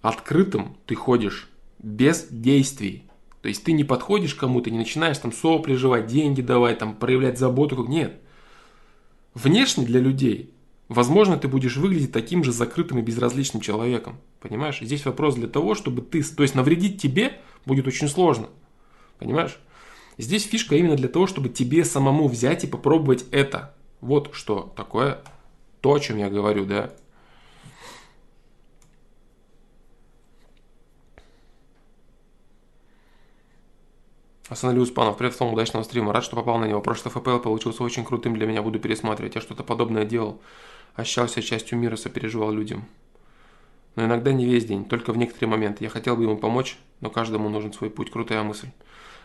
открытым 0.00 0.76
ты 0.86 0.96
ходишь 0.96 1.48
без 1.78 2.26
действий. 2.30 3.08
То 3.42 3.48
есть 3.48 3.62
ты 3.62 3.72
не 3.72 3.84
подходишь 3.84 4.34
кому-то, 4.34 4.70
не 4.70 4.78
начинаешь 4.78 5.18
там 5.18 5.32
сопли 5.32 5.74
жевать, 5.74 6.06
деньги 6.06 6.42
давать, 6.42 6.78
там 6.78 6.94
проявлять 6.94 7.38
заботу. 7.38 7.84
Нет. 7.84 8.20
Внешне 9.34 9.86
для 9.86 10.00
людей, 10.00 10.52
возможно, 10.92 11.36
ты 11.36 11.48
будешь 11.48 11.76
выглядеть 11.76 12.12
таким 12.12 12.44
же 12.44 12.52
закрытым 12.52 12.98
и 12.98 13.02
безразличным 13.02 13.60
человеком. 13.60 14.18
Понимаешь? 14.40 14.78
Здесь 14.80 15.04
вопрос 15.04 15.34
для 15.34 15.48
того, 15.48 15.74
чтобы 15.74 16.02
ты... 16.02 16.22
То 16.22 16.42
есть 16.42 16.54
навредить 16.54 17.00
тебе 17.00 17.40
будет 17.66 17.86
очень 17.86 18.08
сложно. 18.08 18.48
Понимаешь? 19.18 19.58
Здесь 20.18 20.44
фишка 20.44 20.76
именно 20.76 20.96
для 20.96 21.08
того, 21.08 21.26
чтобы 21.26 21.48
тебе 21.48 21.84
самому 21.84 22.28
взять 22.28 22.64
и 22.64 22.66
попробовать 22.66 23.24
это. 23.30 23.74
Вот 24.00 24.30
что 24.34 24.72
такое 24.76 25.22
то, 25.80 25.94
о 25.94 26.00
чем 26.00 26.16
я 26.18 26.28
говорю, 26.28 26.64
да. 26.64 26.92
Останови 34.48 34.80
Успанов, 34.80 35.16
привет, 35.16 35.34
Флом, 35.34 35.54
удачного 35.54 35.82
стрима. 35.82 36.12
Рад, 36.12 36.24
что 36.24 36.36
попал 36.36 36.58
на 36.58 36.66
него. 36.66 36.82
Прошлый 36.82 37.10
ФПЛ 37.10 37.38
получился 37.38 37.82
очень 37.82 38.04
крутым 38.04 38.34
для 38.34 38.46
меня, 38.46 38.60
буду 38.60 38.78
пересматривать. 38.78 39.34
Я 39.34 39.40
что-то 39.40 39.64
подобное 39.64 40.04
делал. 40.04 40.42
Ощущался 40.94 41.42
частью 41.42 41.78
мира, 41.78 41.96
сопереживал 41.96 42.50
людям. 42.52 42.84
Но 43.96 44.04
иногда 44.04 44.32
не 44.32 44.44
весь 44.46 44.64
день, 44.64 44.84
только 44.84 45.12
в 45.12 45.16
некоторые 45.16 45.50
моменты. 45.50 45.84
Я 45.84 45.90
хотел 45.90 46.16
бы 46.16 46.24
ему 46.24 46.36
помочь, 46.36 46.78
но 47.00 47.10
каждому 47.10 47.48
нужен 47.48 47.72
свой 47.72 47.90
путь. 47.90 48.10
Крутая 48.10 48.42
мысль. 48.42 48.68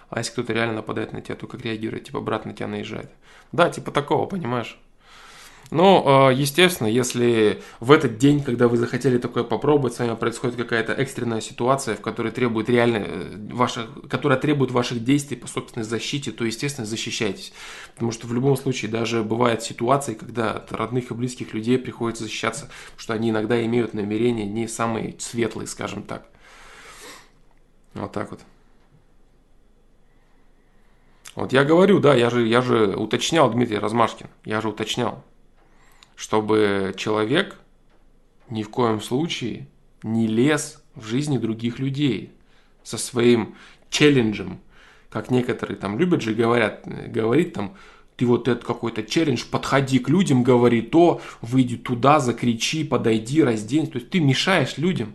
А 0.09 0.19
если 0.19 0.31
кто-то 0.31 0.53
реально 0.53 0.75
нападает 0.75 1.13
на 1.13 1.21
тебя, 1.21 1.35
то 1.35 1.47
как 1.47 1.61
реагировать? 1.61 2.05
Типа 2.05 2.21
брат 2.21 2.45
на 2.45 2.53
тебя 2.53 2.67
наезжает. 2.67 3.11
Да, 3.51 3.69
типа 3.69 3.91
такого, 3.91 4.25
понимаешь? 4.25 4.79
Но, 5.69 6.31
естественно, 6.33 6.87
если 6.87 7.61
в 7.81 7.91
этот 7.91 8.17
день, 8.17 8.41
когда 8.41 8.69
вы 8.69 8.77
захотели 8.77 9.17
такое 9.17 9.43
попробовать, 9.43 9.95
с 9.95 9.99
вами 9.99 10.15
происходит 10.15 10.55
какая-то 10.55 10.93
экстренная 10.93 11.41
ситуация, 11.41 11.95
в 11.97 12.01
которой 12.01 12.31
требует 12.31 12.69
реально 12.69 13.03
э, 13.05 13.47
ваших, 13.51 13.87
которая 14.09 14.39
требует 14.39 14.71
ваших 14.71 15.03
действий 15.03 15.35
по 15.35 15.47
собственной 15.47 15.83
защите, 15.83 16.31
то, 16.31 16.45
естественно, 16.45 16.87
защищайтесь. 16.87 17.51
Потому 17.93 18.13
что 18.13 18.27
в 18.27 18.33
любом 18.33 18.55
случае 18.55 18.89
даже 18.89 19.23
бывают 19.23 19.61
ситуации, 19.61 20.13
когда 20.13 20.51
от 20.51 20.71
родных 20.71 21.11
и 21.11 21.13
близких 21.13 21.53
людей 21.53 21.77
приходится 21.77 22.23
защищаться, 22.23 22.69
что 22.95 23.13
они 23.13 23.31
иногда 23.31 23.61
имеют 23.65 23.93
намерения 23.93 24.45
не 24.45 24.69
самые 24.69 25.15
светлые, 25.19 25.67
скажем 25.67 26.03
так. 26.03 26.29
Вот 27.93 28.13
так 28.13 28.31
вот. 28.31 28.39
Вот 31.35 31.51
я 31.51 31.65
говорю, 31.65 31.99
да, 31.99 32.15
я 32.15 32.29
же, 32.29 32.47
я 32.47 32.61
же 32.61 32.95
уточнял, 32.95 33.51
Дмитрий 33.51 33.77
Размашкин, 33.77 34.27
я 34.45 34.61
же 34.61 34.69
уточнял, 34.69 35.23
чтобы 36.17 36.93
человек 36.97 37.57
ни 38.49 38.63
в 38.63 38.69
коем 38.69 38.99
случае 38.99 39.67
не 40.03 40.27
лез 40.27 40.83
в 40.95 41.05
жизни 41.05 41.37
других 41.37 41.79
людей 41.79 42.33
со 42.83 42.97
своим 42.97 43.55
челленджем, 43.89 44.59
как 45.09 45.29
некоторые 45.31 45.77
там 45.77 45.97
любят 45.97 46.21
же 46.21 46.33
говорят, 46.33 46.83
говорить 46.85 47.53
там, 47.53 47.75
ты 48.15 48.25
вот 48.25 48.47
этот 48.47 48.63
какой-то 48.63 49.03
челлендж, 49.03 49.45
подходи 49.49 49.99
к 49.99 50.09
людям, 50.09 50.43
говори 50.43 50.81
то, 50.81 51.21
выйди 51.41 51.77
туда, 51.77 52.19
закричи, 52.19 52.83
подойди, 52.83 53.43
разденься. 53.43 53.91
То 53.91 53.99
есть 53.99 54.09
ты 54.09 54.19
мешаешь 54.19 54.77
людям. 54.77 55.13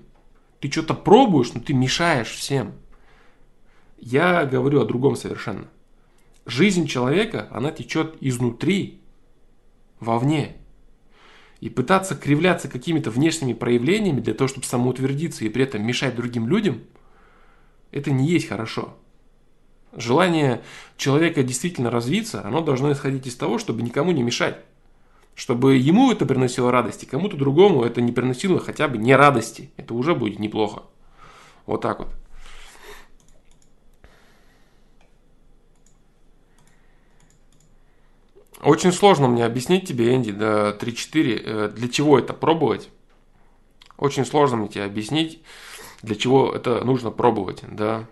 Ты 0.60 0.70
что-то 0.70 0.94
пробуешь, 0.94 1.52
но 1.52 1.60
ты 1.60 1.74
мешаешь 1.74 2.30
всем. 2.30 2.74
Я 3.98 4.44
говорю 4.46 4.80
о 4.80 4.84
другом 4.84 5.16
совершенно. 5.16 5.66
Жизнь 6.46 6.86
человека, 6.86 7.48
она 7.50 7.72
течет 7.72 8.16
изнутри, 8.20 9.00
вовне. 9.98 10.61
И 11.62 11.68
пытаться 11.68 12.16
кривляться 12.16 12.66
какими-то 12.66 13.12
внешними 13.12 13.52
проявлениями 13.52 14.18
для 14.18 14.34
того, 14.34 14.48
чтобы 14.48 14.66
самоутвердиться 14.66 15.44
и 15.44 15.48
при 15.48 15.62
этом 15.62 15.86
мешать 15.86 16.16
другим 16.16 16.48
людям, 16.48 16.80
это 17.92 18.10
не 18.10 18.26
есть 18.26 18.48
хорошо. 18.48 18.96
Желание 19.96 20.62
человека 20.96 21.44
действительно 21.44 21.88
развиться, 21.88 22.44
оно 22.44 22.62
должно 22.62 22.90
исходить 22.90 23.28
из 23.28 23.36
того, 23.36 23.58
чтобы 23.58 23.82
никому 23.82 24.10
не 24.10 24.24
мешать. 24.24 24.58
Чтобы 25.36 25.76
ему 25.76 26.10
это 26.10 26.26
приносило 26.26 26.72
радости, 26.72 27.04
кому-то 27.04 27.36
другому 27.36 27.84
это 27.84 28.00
не 28.00 28.10
приносило 28.10 28.58
хотя 28.58 28.88
бы 28.88 28.98
не 28.98 29.14
радости. 29.14 29.70
Это 29.76 29.94
уже 29.94 30.16
будет 30.16 30.40
неплохо. 30.40 30.82
Вот 31.66 31.80
так 31.80 32.00
вот. 32.00 32.08
Очень 38.62 38.92
сложно 38.92 39.26
мне 39.26 39.44
объяснить 39.44 39.88
тебе, 39.88 40.14
Энди, 40.14 40.30
до 40.30 40.70
3-4, 40.70 41.42
э, 41.44 41.68
для 41.74 41.88
чего 41.88 42.16
это 42.18 42.32
пробовать. 42.32 42.90
Очень 43.98 44.24
сложно 44.24 44.56
мне 44.56 44.68
тебе 44.68 44.84
объяснить, 44.84 45.42
для 46.02 46.14
чего 46.14 46.52
это 46.52 46.84
нужно 46.84 47.10
пробовать, 47.10 47.64
да. 47.68 48.06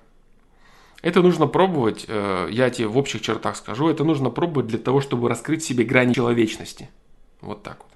Это 1.02 1.22
нужно 1.22 1.46
пробовать, 1.46 2.04
э, 2.08 2.48
я 2.50 2.68
тебе 2.70 2.88
в 2.88 2.98
общих 2.98 3.22
чертах 3.22 3.56
скажу, 3.56 3.88
это 3.88 4.02
нужно 4.02 4.30
пробовать 4.30 4.66
для 4.66 4.78
того, 4.78 5.00
чтобы 5.00 5.28
раскрыть 5.28 5.62
себе 5.62 5.84
грани 5.84 6.14
человечности. 6.14 6.90
Вот 7.40 7.62
так 7.62 7.78
вот. 7.84 7.89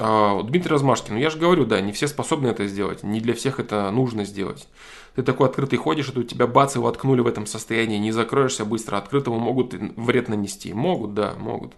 Дмитрий 0.00 0.70
Размашкин, 0.70 1.14
ну 1.14 1.20
я 1.20 1.28
же 1.28 1.38
говорю, 1.38 1.66
да, 1.66 1.80
не 1.82 1.92
все 1.92 2.08
способны 2.08 2.48
это 2.48 2.66
сделать, 2.66 3.02
не 3.02 3.20
для 3.20 3.34
всех 3.34 3.60
это 3.60 3.90
нужно 3.90 4.24
сделать. 4.24 4.66
Ты 5.14 5.22
такой 5.22 5.48
открытый 5.48 5.78
ходишь, 5.78 6.08
и 6.08 6.12
тут 6.12 6.28
тебя 6.28 6.46
бац, 6.46 6.76
и 6.76 6.78
воткнули 6.78 7.20
в 7.20 7.26
этом 7.26 7.44
состоянии, 7.44 7.98
не 7.98 8.10
закроешься 8.10 8.64
быстро, 8.64 8.96
открытому 8.96 9.38
могут 9.38 9.74
вред 9.74 10.28
нанести. 10.28 10.72
Могут, 10.72 11.12
да, 11.12 11.34
могут. 11.38 11.74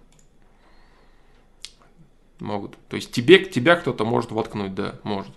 Могут. 2.39 2.77
То 2.89 2.97
есть 2.97 3.11
тебе, 3.11 3.45
тебя 3.45 3.75
кто-то 3.75 4.05
может 4.05 4.31
воткнуть, 4.31 4.75
да, 4.75 5.01
может. 5.03 5.33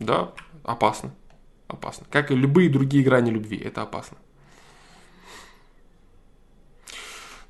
Да, 0.00 0.32
опасно. 0.64 1.14
Опасно. 1.68 2.06
Как 2.10 2.32
и 2.32 2.34
любые 2.34 2.68
другие 2.68 3.04
грани 3.04 3.30
любви, 3.30 3.58
это 3.58 3.82
опасно. 3.82 4.16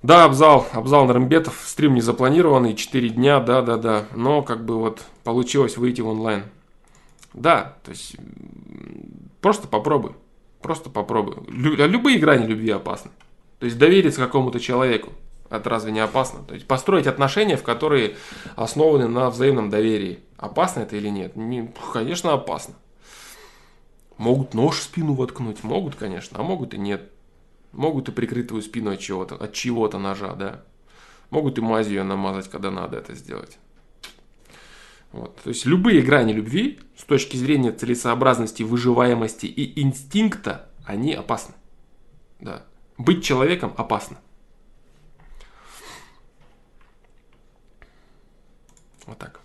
Да, 0.02 0.24
Абзал, 0.24 0.66
Абзал 0.72 1.06
Нарымбетов, 1.06 1.62
стрим 1.64 1.94
не 1.94 2.00
запланированный, 2.00 2.74
4 2.74 3.08
дня, 3.10 3.38
да, 3.38 3.62
да, 3.62 3.76
да, 3.76 4.06
но 4.14 4.42
как 4.42 4.64
бы 4.64 4.78
вот 4.78 5.02
получилось 5.22 5.76
выйти 5.76 6.00
в 6.00 6.08
онлайн. 6.08 6.42
Да, 7.34 7.76
то 7.84 7.92
есть 7.92 8.16
просто 9.40 9.68
попробуй, 9.68 10.12
просто 10.60 10.90
попробуй. 10.90 11.36
Лю, 11.48 11.76
любые 11.86 12.18
грани 12.18 12.46
любви 12.46 12.70
опасны. 12.70 13.12
То 13.60 13.66
есть 13.66 13.78
довериться 13.78 14.20
какому-то 14.20 14.58
человеку, 14.58 15.12
это 15.48 15.70
разве 15.70 15.92
не 15.92 16.00
опасно? 16.00 16.42
То 16.42 16.54
есть 16.54 16.66
построить 16.66 17.06
отношения, 17.06 17.56
в 17.56 17.62
которые 17.62 18.16
основаны 18.56 19.06
на 19.06 19.30
взаимном 19.30 19.70
доверии. 19.70 20.18
Опасно 20.36 20.80
это 20.80 20.96
или 20.96 21.08
нет? 21.10 21.36
Не, 21.36 21.72
конечно, 21.92 22.32
опасно. 22.32 22.74
Могут 24.18 24.52
нож 24.52 24.78
в 24.78 24.82
спину 24.82 25.14
воткнуть, 25.14 25.62
могут, 25.62 25.94
конечно, 25.94 26.40
а 26.40 26.42
могут 26.42 26.74
и 26.74 26.78
нет. 26.78 27.08
Могут 27.72 28.08
и 28.08 28.12
прикрыть 28.12 28.48
твою 28.48 28.62
спину 28.62 28.90
от 28.90 29.00
чего-то, 29.00 29.34
от 29.36 29.52
чего-то 29.52 29.98
ножа, 29.98 30.34
да. 30.34 30.62
Могут 31.30 31.58
и 31.58 31.62
мазью 31.62 31.94
ее 31.94 32.02
намазать, 32.02 32.50
когда 32.50 32.70
надо 32.70 32.98
это 32.98 33.14
сделать. 33.14 33.58
Вот. 35.12 35.36
То 35.42 35.48
есть 35.48 35.66
любые 35.66 36.02
грани 36.02 36.32
любви 36.32 36.80
с 36.96 37.04
точки 37.04 37.36
зрения 37.36 37.72
целесообразности, 37.72 38.62
выживаемости 38.62 39.46
и 39.46 39.80
инстинкта, 39.82 40.70
они 40.84 41.14
опасны. 41.14 41.54
Да. 42.40 42.64
Быть 42.98 43.24
человеком 43.24 43.74
опасно. 43.76 44.18
Вот 49.06 49.18
так. 49.18 49.40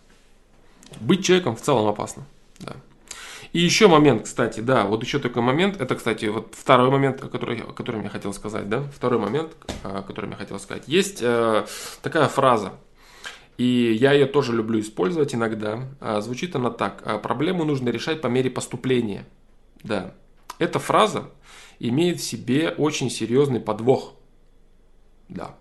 Быть 0.99 1.25
человеком 1.25 1.55
в 1.55 1.61
целом 1.61 1.87
опасно. 1.87 2.25
И 3.57 3.59
еще 3.59 3.87
момент, 3.87 4.21
кстати, 4.25 4.59
да, 4.59 4.85
вот 4.85 5.01
еще 5.03 5.17
такой 5.17 5.41
момент, 5.41 5.81
это, 5.81 5.95
кстати, 5.95 6.25
вот 6.25 6.53
второй 6.55 6.91
момент, 6.91 7.23
о 7.23 7.27
котором, 7.27 7.59
о 7.67 7.73
котором 7.73 8.03
я 8.03 8.09
хотел 8.09 8.31
сказать, 8.31 8.69
да, 8.69 8.83
второй 8.83 9.19
момент, 9.19 9.53
о 9.81 10.03
котором 10.03 10.29
я 10.29 10.35
хотел 10.35 10.59
сказать. 10.59 10.83
Есть 10.85 11.23
э, 11.23 11.65
такая 12.03 12.27
фраза, 12.27 12.73
и 13.57 13.97
я 13.99 14.13
ее 14.13 14.27
тоже 14.27 14.53
люблю 14.53 14.79
использовать 14.79 15.33
иногда. 15.33 15.87
А, 15.99 16.21
звучит 16.21 16.55
она 16.55 16.69
так. 16.69 17.01
«А 17.03 17.17
проблему 17.17 17.63
нужно 17.63 17.89
решать 17.89 18.21
по 18.21 18.27
мере 18.27 18.51
поступления. 18.51 19.25
Да. 19.83 20.13
Эта 20.59 20.77
фраза 20.77 21.31
имеет 21.79 22.19
в 22.19 22.23
себе 22.23 22.75
очень 22.77 23.09
серьезный 23.09 23.59
подвох. 23.59 24.13
Да. 25.29 25.55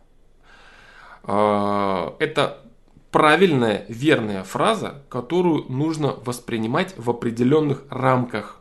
А, 1.22 2.14
это 2.18 2.65
правильная, 3.10 3.84
верная 3.88 4.44
фраза, 4.44 5.02
которую 5.08 5.64
нужно 5.70 6.12
воспринимать 6.24 6.94
в 6.96 7.08
определенных 7.10 7.84
рамках. 7.88 8.60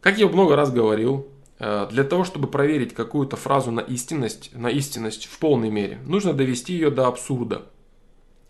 Как 0.00 0.18
я 0.18 0.28
много 0.28 0.56
раз 0.56 0.70
говорил, 0.70 1.28
э, 1.58 1.88
для 1.90 2.04
того, 2.04 2.24
чтобы 2.24 2.48
проверить 2.48 2.94
какую-то 2.94 3.36
фразу 3.36 3.70
на 3.70 3.80
истинность, 3.80 4.50
на 4.54 4.68
истинность 4.70 5.26
в 5.26 5.38
полной 5.38 5.70
мере, 5.70 6.00
нужно 6.04 6.32
довести 6.32 6.74
ее 6.74 6.90
до 6.90 7.06
абсурда. 7.06 7.66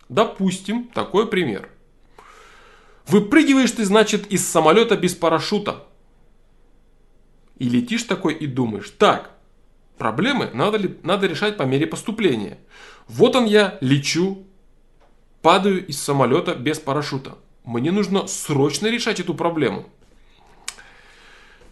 Допустим, 0.09 0.87
такой 0.93 1.27
пример. 1.27 1.69
Выпрыгиваешь 3.07 3.71
ты, 3.71 3.85
значит, 3.85 4.27
из 4.27 4.47
самолета 4.47 4.97
без 4.97 5.15
парашюта. 5.15 5.85
И 7.57 7.69
летишь 7.69 8.03
такой 8.03 8.35
и 8.35 8.45
думаешь, 8.45 8.89
так, 8.91 9.36
проблемы 9.97 10.49
надо, 10.53 10.77
ли, 10.77 10.97
надо 11.03 11.27
решать 11.27 11.57
по 11.57 11.63
мере 11.63 11.87
поступления. 11.87 12.57
Вот 13.07 13.35
он 13.35 13.45
я, 13.45 13.77
лечу, 13.81 14.45
падаю 15.41 15.85
из 15.85 16.01
самолета 16.01 16.55
без 16.55 16.79
парашюта. 16.79 17.37
Мне 17.63 17.91
нужно 17.91 18.27
срочно 18.27 18.87
решать 18.87 19.19
эту 19.19 19.33
проблему. 19.33 19.89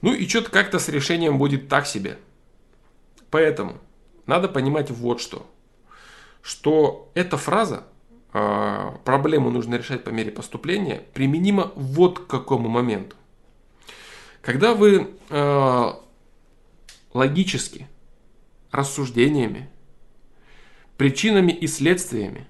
Ну 0.02 0.14
и 0.14 0.28
что-то 0.28 0.52
как-то 0.52 0.80
с 0.80 0.90
решением 0.90 1.38
будет 1.38 1.68
так 1.68 1.88
себе. 1.88 2.20
Поэтому 3.30 3.78
надо 4.28 4.48
понимать 4.48 4.92
вот 4.92 5.20
что. 5.20 5.50
Что 6.42 7.12
эта 7.16 7.38
фраза 7.38 7.84
э, 8.34 8.92
проблему 9.04 9.50
нужно 9.50 9.76
решать 9.76 10.04
по 10.04 10.10
мере 10.10 10.32
поступления 10.32 11.02
применима 11.14 11.72
вот 11.76 12.20
к 12.20 12.28
какому 12.28 12.70
моменту. 12.70 13.16
Когда 14.42 14.76
вы 14.76 15.10
э, 15.30 15.92
логически, 17.14 17.88
рассуждениями, 18.76 19.70
причинами 20.98 21.52
и 21.52 21.68
следствиями 21.68 22.48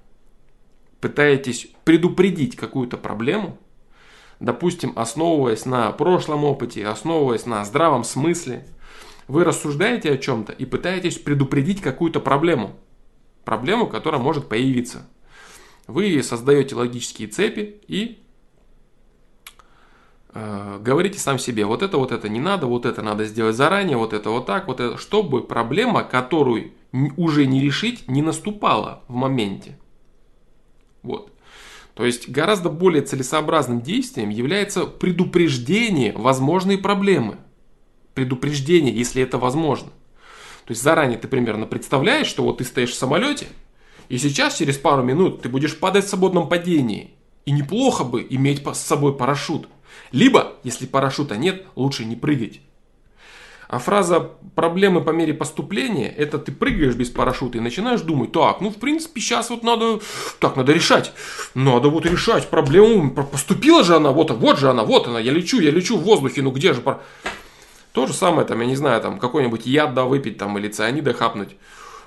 пытаетесь 1.02 1.68
предупредить 1.84 2.56
какую-то 2.56 2.98
проблему, 2.98 3.58
допустим, 4.40 4.94
основываясь 4.96 5.66
на 5.66 5.92
прошлом 5.92 6.44
опыте, 6.44 6.86
основываясь 6.88 7.46
на 7.46 7.64
здравом 7.64 8.04
смысле, 8.04 8.66
вы 9.28 9.44
рассуждаете 9.44 10.12
о 10.12 10.18
чем-то 10.18 10.54
и 10.54 10.66
пытаетесь 10.66 11.18
предупредить 11.18 11.82
какую-то 11.82 12.20
проблему. 12.20 12.76
Проблему, 13.44 13.88
которая 13.88 14.22
может 14.22 14.50
появиться. 14.50 15.08
Вы 15.88 16.22
создаете 16.24 16.76
логические 16.76 17.28
цепи 17.28 17.82
и 17.88 18.25
говорите 20.36 21.18
сам 21.18 21.40
себе, 21.40 21.66
вот 21.66 21.82
это, 21.82 21.98
вот 21.98 22.12
это 22.12 22.28
не 22.28 22.40
надо, 22.40 22.68
вот 22.68 22.86
это 22.86 23.02
надо 23.02 23.26
сделать 23.26 23.56
заранее, 23.56 23.98
вот 23.98 24.12
это 24.14 24.30
вот 24.30 24.46
так, 24.46 24.68
вот 24.68 24.82
это, 24.82 24.98
чтобы 24.98 25.42
проблема, 25.42 26.04
которую 26.04 26.74
уже 27.16 27.46
не 27.46 27.62
решить, 27.62 28.08
не 28.10 28.22
наступала 28.22 29.02
в 29.08 29.16
моменте. 29.16 29.80
Вот. 31.04 31.32
То 31.94 32.06
есть 32.06 32.28
гораздо 32.28 32.70
более 32.70 33.02
целесообразным 33.02 33.82
действием 33.82 34.30
является 34.30 34.86
предупреждение 34.86 36.12
возможной 36.12 36.78
проблемы. 36.78 37.38
Предупреждение, 38.14 38.94
если 38.94 39.24
это 39.24 39.38
возможно. 39.38 39.90
То 40.66 40.72
есть 40.72 40.82
заранее 40.82 41.18
ты 41.18 41.30
примерно 41.30 41.66
представляешь, 41.66 42.28
что 42.28 42.44
вот 42.44 42.58
ты 42.58 42.66
стоишь 42.66 42.92
в 42.92 42.96
самолете, 42.96 43.48
и 44.10 44.18
сейчас 44.18 44.58
через 44.58 44.78
пару 44.78 45.04
минут 45.04 45.42
ты 45.42 45.50
будешь 45.50 45.80
падать 45.80 46.06
в 46.06 46.10
свободном 46.10 46.50
падении. 46.50 47.12
И 47.46 47.52
неплохо 47.52 48.04
бы 48.04 48.26
иметь 48.30 48.66
с 48.66 48.80
собой 48.80 49.16
парашют. 49.16 49.70
Либо, 50.12 50.54
если 50.64 50.86
парашюта 50.86 51.38
нет, 51.38 51.66
лучше 51.76 52.06
не 52.06 52.16
прыгать. 52.16 52.62
А 53.68 53.80
фраза 53.80 54.32
«проблемы 54.54 55.02
по 55.02 55.10
мере 55.10 55.34
поступления»– 55.34 56.10
это 56.18 56.38
ты 56.38 56.52
прыгаешь 56.52 56.96
без 56.96 57.10
парашюта 57.10 57.58
и 57.58 57.62
начинаешь 57.62 58.02
думать, 58.02 58.32
так, 58.32 58.62
ну, 58.62 58.70
в 58.70 58.76
принципе, 58.76 59.20
сейчас 59.20 59.50
вот 59.50 59.64
надо, 59.64 60.00
так, 60.40 60.56
надо 60.56 60.72
решать, 60.72 61.14
надо 61.56 61.90
вот 61.90 62.06
решать 62.06 62.48
проблему, 62.50 63.10
поступила 63.12 63.84
же 63.84 63.96
она, 63.96 64.12
вот, 64.12 64.30
вот 64.32 64.60
же 64.60 64.70
она, 64.70 64.84
вот 64.84 65.08
она, 65.08 65.20
я 65.20 65.32
лечу, 65.32 65.60
я 65.60 65.72
лечу 65.72 65.98
в 65.98 66.04
воздухе, 66.04 66.42
ну, 66.42 66.52
где 66.52 66.74
же 66.74 66.82
пар... 66.82 67.02
То 67.92 68.08
же 68.08 68.14
самое, 68.14 68.46
там, 68.46 68.60
я 68.62 68.68
не 68.68 68.76
знаю, 68.76 69.02
там, 69.02 69.20
какой-нибудь 69.20 69.66
яд, 69.66 69.94
да, 69.94 70.04
выпить, 70.04 70.38
там, 70.38 70.58
или 70.58 70.68
цианида 70.68 71.14
хапнуть. 71.14 71.56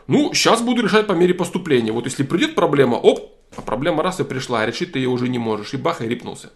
Ну, 0.07 0.33
сейчас 0.35 0.62
буду 0.62 0.83
решать 0.83 1.07
по 1.07 1.12
мере 1.12 1.35
поступления. 1.35 1.92
Вот 1.92 2.05
если 2.05 2.22
придет 2.22 2.55
проблема, 2.55 2.96
оп, 2.96 3.33
а 3.57 3.62
проблема 3.62 4.03
раз 4.03 4.20
и 4.20 4.24
пришла, 4.24 4.61
а 4.61 4.66
решить 4.66 4.92
ты 4.92 4.98
ее 4.98 5.09
уже 5.09 5.29
не 5.29 5.38
можешь. 5.38 5.74
И 5.74 5.77
бах, 5.77 6.03
и 6.03 6.09
рипнулся. 6.09 6.51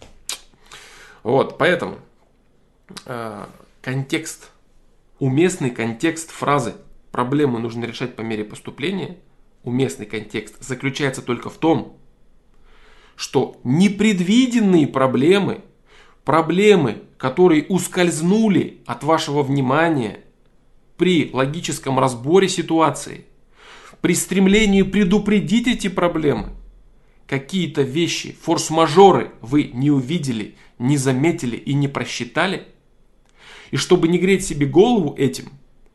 Вот, 1.22 1.58
поэтому 1.58 1.98
э, 3.06 3.46
контекст 3.80 4.52
уместный 5.22 5.70
контекст 5.70 6.32
фразы 6.32 6.74
«проблему 7.12 7.60
нужно 7.60 7.84
решать 7.84 8.16
по 8.16 8.22
мере 8.22 8.44
поступления», 8.44 9.18
уместный 9.62 10.04
контекст 10.04 10.56
заключается 10.58 11.22
только 11.22 11.48
в 11.48 11.58
том, 11.58 11.96
что 13.14 13.60
непредвиденные 13.62 14.88
проблемы, 14.88 15.60
проблемы, 16.24 17.02
которые 17.18 17.66
ускользнули 17.68 18.82
от 18.84 19.04
вашего 19.04 19.44
внимания 19.44 20.24
при 20.96 21.30
логическом 21.32 22.00
разборе 22.00 22.48
ситуации, 22.48 23.24
при 24.00 24.16
стремлении 24.16 24.82
предупредить 24.82 25.68
эти 25.68 25.86
проблемы, 25.86 26.48
какие-то 27.32 27.82
вещи, 27.82 28.36
форс-мажоры 28.42 29.32
вы 29.40 29.70
не 29.72 29.90
увидели, 29.90 30.54
не 30.78 30.96
заметили 30.96 31.56
и 31.56 31.74
не 31.74 31.88
просчитали– 31.88 32.66
и 33.72 33.76
чтобы 33.76 34.06
не 34.06 34.18
греть 34.18 34.44
себе 34.44 34.66
голову 34.66 35.14
этим, 35.16 35.48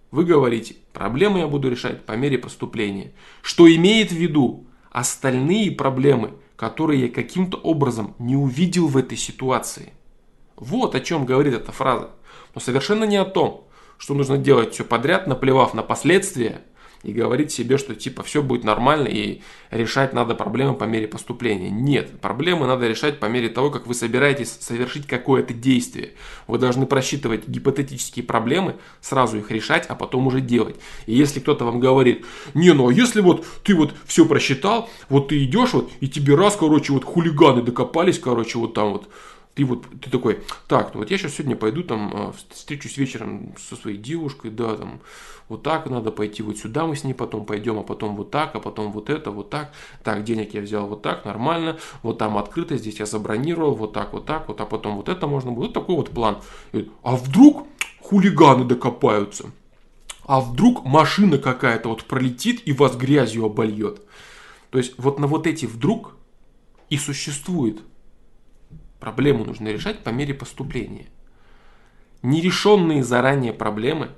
вы 0.10 0.26
говорите, 0.26 0.76
проблемы 0.94 1.40
я 1.40 1.48
буду 1.48 1.70
решать 1.70 2.06
по 2.06 2.14
мере 2.14 2.40
поступления. 2.40 3.12
Что 3.44 3.74
имеет 3.74 4.12
в 4.12 4.16
виду 4.16 4.66
остальные 4.92 5.72
проблемы, 5.72 6.34
которые 6.56 7.04
я 7.04 7.10
каким-то 7.10 7.58
образом 7.58 8.16
не 8.18 8.36
увидел 8.36 8.88
в 8.88 8.98
этой 8.98 9.18
ситуации. 9.18 9.94
Вот 10.56 10.96
о 10.96 11.00
чем 11.00 11.26
говорит 11.26 11.54
эта 11.54 11.72
фраза. 11.72 12.10
Но 12.56 12.62
совершенно 12.62 13.04
не 13.04 13.18
о 13.18 13.26
том, 13.26 13.68
что 14.00 14.16
нужно 14.16 14.40
делать 14.40 14.74
все 14.74 14.84
подряд, 14.84 15.28
наплевав 15.28 15.76
на 15.76 15.84
последствия, 15.84 16.62
и 17.08 17.14
говорить 17.14 17.52
себе, 17.54 17.78
что 17.78 17.96
типа 17.96 18.22
все 18.22 18.44
будет 18.44 18.66
нормально 18.66 19.08
и 19.08 19.40
решать 19.72 20.12
надо 20.12 20.36
проблемы 20.36 20.74
по 20.76 20.84
мере 20.84 21.08
поступления. 21.08 21.70
Нет, 21.70 22.20
проблемы 22.20 22.68
надо 22.68 22.86
решать 22.86 23.20
по 23.20 23.28
мере 23.28 23.48
того, 23.48 23.72
как 23.72 23.88
вы 23.88 23.94
собираетесь 23.94 24.58
совершить 24.60 25.08
какое-то 25.08 25.54
действие. 25.54 26.12
Вы 26.48 26.58
должны 26.58 26.86
просчитывать 26.86 27.48
гипотетические 27.48 28.26
проблемы, 28.26 28.76
сразу 29.00 29.38
их 29.38 29.52
решать, 29.52 29.86
а 29.88 29.96
потом 29.96 30.28
уже 30.28 30.42
делать. 30.42 30.76
И 31.06 31.16
если 31.16 31.40
кто-то 31.40 31.64
вам 31.64 31.80
говорит, 31.80 32.26
не, 32.54 32.74
ну 32.74 32.90
а 32.90 32.94
если 32.94 33.22
вот 33.22 33.46
ты 33.64 33.74
вот 33.74 33.96
все 34.06 34.26
просчитал, 34.26 34.90
вот 35.08 35.30
ты 35.30 35.42
идешь 35.46 35.72
вот, 35.72 35.90
и 36.02 36.10
тебе 36.10 36.36
раз, 36.36 36.58
короче, 36.58 36.92
вот 36.92 37.06
хулиганы 37.06 37.62
докопались, 37.62 38.20
короче, 38.20 38.60
вот 38.60 38.74
там 38.74 38.92
вот 38.92 39.08
ты 39.58 39.66
вот, 39.66 39.88
ты 40.02 40.12
такой, 40.12 40.44
так, 40.68 40.94
ну 40.94 41.00
вот 41.00 41.10
я 41.10 41.18
сейчас 41.18 41.34
сегодня 41.34 41.56
пойду 41.56 41.82
там, 41.82 42.12
а, 42.14 42.34
встречусь 42.52 42.96
вечером 42.98 43.56
со 43.58 43.76
своей 43.76 43.98
девушкой, 43.98 44.52
да, 44.52 44.76
там, 44.76 45.00
вот 45.50 45.64
так 45.64 45.90
надо 45.90 46.12
пойти, 46.12 46.44
вот 46.44 46.60
сюда 46.60 46.86
мы 46.86 46.96
с 46.96 47.04
ней 47.04 47.16
потом 47.16 47.44
пойдем, 47.44 47.80
а 47.80 47.82
потом 47.82 48.16
вот 48.16 48.30
так, 48.30 48.56
а 48.56 48.60
потом 48.60 48.92
вот 48.92 49.10
это, 49.10 49.32
вот 49.32 49.50
так, 49.50 49.72
так, 50.04 50.24
денег 50.24 50.54
я 50.54 50.62
взял 50.62 50.86
вот 50.86 51.02
так, 51.02 51.26
нормально, 51.26 51.80
вот 52.04 52.20
там 52.20 52.38
открыто, 52.38 52.78
здесь 52.78 53.00
я 53.00 53.08
забронировал, 53.08 53.74
вот 53.74 53.94
так, 53.94 54.14
вот 54.14 54.28
так, 54.28 54.48
вот, 54.48 54.62
а 54.62 54.68
потом 54.68 54.96
вот 54.96 55.10
это 55.10 55.26
можно 55.26 55.52
будет, 55.52 55.70
вот 55.70 55.74
такой 55.74 55.96
вот 55.96 56.12
план. 56.12 56.38
А 57.02 57.16
вдруг 57.16 57.66
хулиганы 58.00 58.64
докопаются? 58.64 59.50
А 60.28 60.40
вдруг 60.40 60.86
машина 60.86 61.40
какая-то 61.40 61.90
вот 61.90 62.04
пролетит 62.04 62.62
и 62.68 62.74
вас 62.74 62.96
грязью 62.96 63.46
обольет? 63.46 64.04
То 64.70 64.78
есть 64.78 64.94
вот 65.00 65.18
на 65.18 65.26
вот 65.26 65.48
эти 65.48 65.66
вдруг 65.66 66.16
и 66.92 66.98
существует 66.98 67.82
Проблему 69.00 69.46
нужно 69.46 69.70
решать 69.70 70.00
по 70.00 70.10
мере 70.10 70.34
поступления. 70.34 71.08
Нерешенные 72.24 73.04
заранее 73.04 73.54
проблемы, 73.54 74.10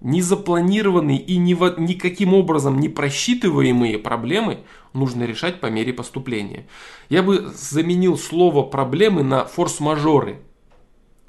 не 0.00 0.20
запланированные 0.20 1.18
и 1.18 1.38
ни, 1.38 1.54
никаким 1.80 2.34
образом 2.34 2.78
не 2.78 2.90
просчитываемые 2.90 3.98
проблемы 3.98 4.60
нужно 4.92 5.24
решать 5.24 5.60
по 5.60 5.66
мере 5.66 5.94
поступления. 5.94 6.66
Я 7.08 7.22
бы 7.22 7.50
заменил 7.54 8.18
слово 8.18 8.62
проблемы 8.62 9.22
на 9.22 9.46
форс-мажоры. 9.46 10.40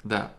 Да. 0.04 0.32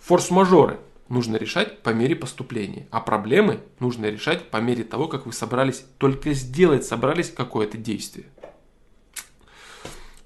Форс-мажоры 0.00 0.78
нужно 1.10 1.36
решать 1.36 1.82
по 1.82 1.90
мере 1.90 2.16
поступления, 2.16 2.86
а 2.90 3.00
проблемы 3.00 3.60
нужно 3.78 4.06
решать 4.06 4.50
по 4.50 4.56
мере 4.56 4.84
того, 4.84 5.06
как 5.06 5.26
вы 5.26 5.34
собрались 5.34 5.84
только 5.98 6.32
сделать, 6.32 6.86
собрались 6.86 7.30
какое-то 7.30 7.76
действие. 7.76 8.26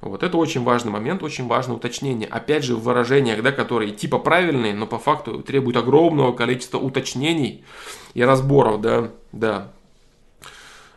Вот 0.03 0.25
это 0.25 0.37
очень 0.37 0.65
важный 0.65 0.91
момент, 0.91 1.23
очень 1.23 1.47
важное 1.47 1.77
уточнение. 1.77 2.29
Опять 2.29 2.65
же, 2.65 2.75
в 2.75 2.83
выражениях, 2.83 3.41
да, 3.41 3.53
которые 3.53 3.93
типа 3.93 4.19
правильные, 4.19 4.75
но 4.75 4.89
по 4.89 4.99
факту 4.99 5.43
требуют 5.43 5.77
огромного 5.77 6.33
количества 6.33 6.79
уточнений 6.79 7.65
и 8.15 8.23
разборов, 8.23 8.81
да, 8.81 9.13
да. 9.31 9.73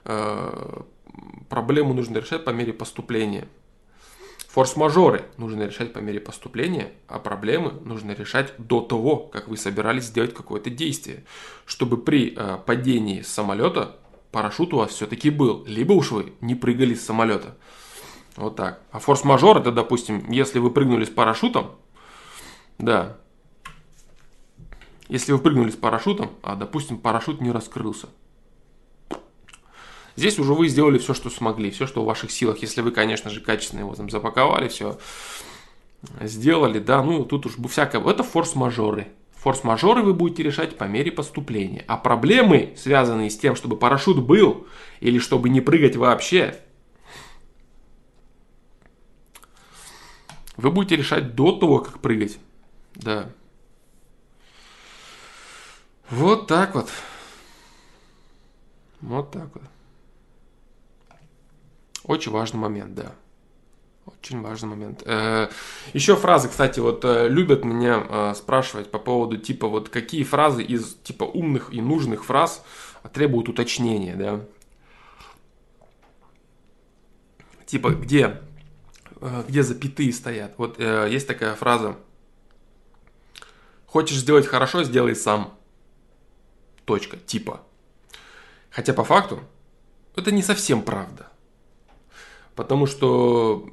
Э, 0.05 0.81
проблему 1.49 1.93
нужно 1.93 2.17
решать 2.17 2.43
по 2.43 2.49
мере 2.49 2.73
поступления. 2.73 3.47
Форс-мажоры 4.49 5.25
нужно 5.37 5.63
решать 5.63 5.93
по 5.93 5.99
мере 5.99 6.19
поступления, 6.19 6.91
а 7.07 7.19
проблемы 7.19 7.73
нужно 7.83 8.13
решать 8.13 8.53
до 8.57 8.81
того, 8.81 9.17
как 9.17 9.47
вы 9.47 9.57
собирались 9.57 10.05
сделать 10.05 10.33
какое-то 10.33 10.71
действие, 10.71 11.25
чтобы 11.67 11.97
при 11.97 12.33
э, 12.35 12.57
падении 12.65 13.21
с 13.21 13.27
самолета 13.27 13.97
парашют 14.31 14.73
у 14.73 14.77
вас 14.77 14.91
все-таки 14.91 15.29
был, 15.29 15.63
либо 15.67 15.93
уж 15.93 16.11
вы 16.11 16.33
не 16.41 16.55
прыгали 16.55 16.95
с 16.95 17.05
самолета. 17.05 17.55
Вот 18.35 18.55
так. 18.55 18.81
А 18.91 18.99
форс-мажор 18.99 19.57
это, 19.57 19.71
допустим, 19.71 20.29
если 20.29 20.59
вы 20.59 20.71
прыгнули 20.71 21.05
с 21.05 21.09
парашютом, 21.09 21.71
да, 22.77 23.17
если 25.07 25.31
вы 25.31 25.39
прыгнули 25.39 25.69
с 25.69 25.75
парашютом, 25.75 26.31
а, 26.41 26.55
допустим, 26.55 26.97
парашют 26.97 27.39
не 27.39 27.51
раскрылся. 27.51 28.09
Здесь 30.15 30.39
уже 30.39 30.53
вы 30.53 30.67
сделали 30.67 30.97
все, 30.97 31.13
что 31.13 31.29
смогли, 31.29 31.71
все, 31.71 31.87
что 31.87 32.01
в 32.01 32.05
ваших 32.05 32.31
силах, 32.31 32.59
если 32.59 32.81
вы, 32.81 32.91
конечно 32.91 33.29
же, 33.29 33.41
качественно 33.41 33.81
его 33.81 33.95
там 33.95 34.09
запаковали, 34.09 34.69
все 34.69 34.97
сделали, 36.21 36.79
да, 36.79 37.03
ну 37.03 37.23
тут 37.25 37.45
уж 37.45 37.55
всякое, 37.69 38.01
это 38.01 38.23
форс-мажоры. 38.23 39.07
Форс-мажоры 39.37 40.01
вы 40.01 40.13
будете 40.13 40.43
решать 40.43 40.77
по 40.77 40.85
мере 40.85 41.11
поступления. 41.11 41.83
А 41.87 41.97
проблемы, 41.97 42.73
связанные 42.77 43.29
с 43.29 43.37
тем, 43.37 43.55
чтобы 43.55 43.75
парашют 43.77 44.17
был, 44.19 44.65
или 45.01 45.19
чтобы 45.19 45.49
не 45.49 45.61
прыгать 45.61 45.95
вообще, 45.95 46.59
Вы 50.57 50.71
будете 50.71 50.95
решать 50.95 51.35
до 51.35 51.51
того, 51.53 51.79
как 51.79 51.99
прыгать. 51.99 52.39
Да. 52.95 53.29
Вот 56.09 56.47
так 56.47 56.75
вот. 56.75 56.89
Вот 59.01 59.31
так 59.31 59.49
вот. 59.53 59.63
Очень 62.03 62.31
важный 62.31 62.59
момент, 62.59 62.95
да. 62.95 63.13
Очень 64.05 64.41
важный 64.41 64.69
момент. 64.69 65.01
Э, 65.05 65.49
еще 65.93 66.15
фразы, 66.15 66.47
кстати, 66.47 66.79
вот 66.79 67.03
э, 67.03 67.27
любят 67.27 67.65
меня 67.65 68.05
э, 68.07 68.33
спрашивать 68.35 68.91
по 68.91 68.99
поводу 68.99 69.37
типа 69.37 69.67
вот 69.67 69.89
какие 69.89 70.23
фразы 70.23 70.63
из 70.63 70.95
типа 71.03 71.23
умных 71.23 71.73
и 71.73 71.81
нужных 71.81 72.23
фраз 72.25 72.63
требуют 73.13 73.49
уточнения, 73.49 74.15
да. 74.15 74.41
Типа 77.65 77.89
где 77.89 78.41
где 79.47 79.63
запятые 79.63 80.13
стоят. 80.13 80.53
Вот 80.57 80.75
э, 80.79 81.07
есть 81.09 81.27
такая 81.27 81.55
фраза. 81.55 81.97
Хочешь 83.85 84.17
сделать 84.17 84.45
хорошо, 84.45 84.83
сделай 84.83 85.15
сам. 85.15 85.57
Точка. 86.85 87.17
Типа. 87.17 87.61
Хотя 88.69 88.93
по 88.93 89.03
факту 89.03 89.41
это 90.15 90.31
не 90.31 90.43
совсем 90.43 90.81
правда. 90.81 91.27
Потому 92.55 92.85
что 92.85 93.67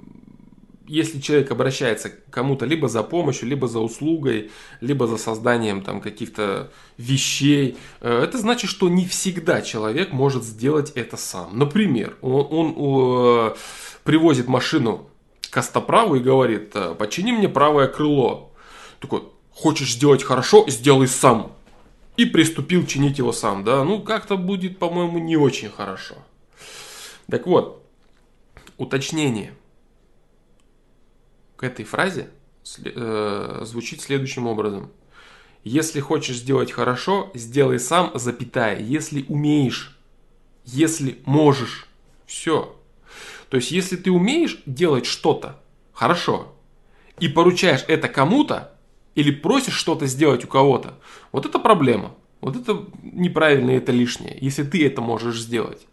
если 0.87 1.21
человек 1.21 1.51
обращается 1.51 2.11
к 2.11 2.31
кому-то 2.31 2.67
либо 2.67 2.89
за 2.89 3.03
помощью, 3.03 3.49
либо 3.49 3.69
за 3.69 3.79
услугой, 3.79 4.51
либо 4.81 5.07
за 5.07 5.17
созданием 5.17 5.83
там 5.83 6.01
каких-то 6.01 6.71
вещей, 6.99 7.77
э, 8.01 8.23
это 8.23 8.39
значит, 8.39 8.69
что 8.71 8.89
не 8.89 9.07
всегда 9.07 9.63
человек 9.63 10.13
может 10.13 10.45
сделать 10.45 10.93
это 10.95 11.17
сам. 11.17 11.59
Например, 11.59 12.17
он, 12.21 12.47
он 12.51 12.75
э, 12.77 13.55
привозит 14.05 14.49
машину 14.49 15.09
костоправу 15.53 16.17
и 16.17 16.21
говорит, 16.21 16.75
«Э, 16.75 16.95
почини 16.95 17.31
мне 17.31 17.49
правое 17.49 17.87
крыло. 17.87 18.53
Такой, 19.01 19.23
хочешь 19.51 19.93
сделать 19.93 20.25
хорошо, 20.25 20.65
сделай 20.67 21.07
сам. 21.07 21.53
И 22.17 22.25
приступил 22.25 22.87
чинить 22.87 23.19
его 23.19 23.33
сам, 23.33 23.63
да, 23.63 23.85
ну 23.85 24.03
как-то 24.03 24.37
будет, 24.37 24.79
по-моему, 24.79 25.19
не 25.19 25.37
очень 25.37 25.69
хорошо. 25.69 26.15
Так 27.31 27.47
вот, 27.47 27.85
уточнение 28.79 29.55
к 31.57 31.65
этой 31.65 31.85
фразе 31.85 32.31
э, 32.85 33.61
звучит 33.65 34.01
следующим 34.01 34.47
образом. 34.47 34.91
Если 35.65 36.01
хочешь 36.01 36.37
сделать 36.37 36.73
хорошо, 36.73 37.31
сделай 37.35 37.79
сам, 37.79 38.11
запятая. 38.15 38.81
Если 38.81 39.25
умеешь, 39.29 39.99
если 40.65 41.19
можешь, 41.25 41.89
все. 42.27 42.75
То 43.53 43.57
есть, 43.57 43.71
если 43.71 43.97
ты 43.97 44.11
умеешь 44.11 44.63
делать 44.65 45.05
что-то 45.05 45.61
хорошо 45.93 46.55
и 47.21 47.29
поручаешь 47.29 47.85
это 47.87 48.09
кому-то 48.09 48.73
или 49.15 49.31
просишь 49.31 49.75
что-то 49.75 50.07
сделать 50.07 50.43
у 50.43 50.49
кого-то, 50.49 50.95
вот 51.33 51.45
это 51.45 51.59
проблема. 51.59 52.15
Вот 52.41 52.57
это 52.57 52.87
неправильно, 53.03 53.73
это 53.73 53.93
лишнее, 53.93 54.39
если 54.41 54.63
ты 54.63 54.87
это 54.87 55.03
можешь 55.03 55.39
сделать. 55.39 55.87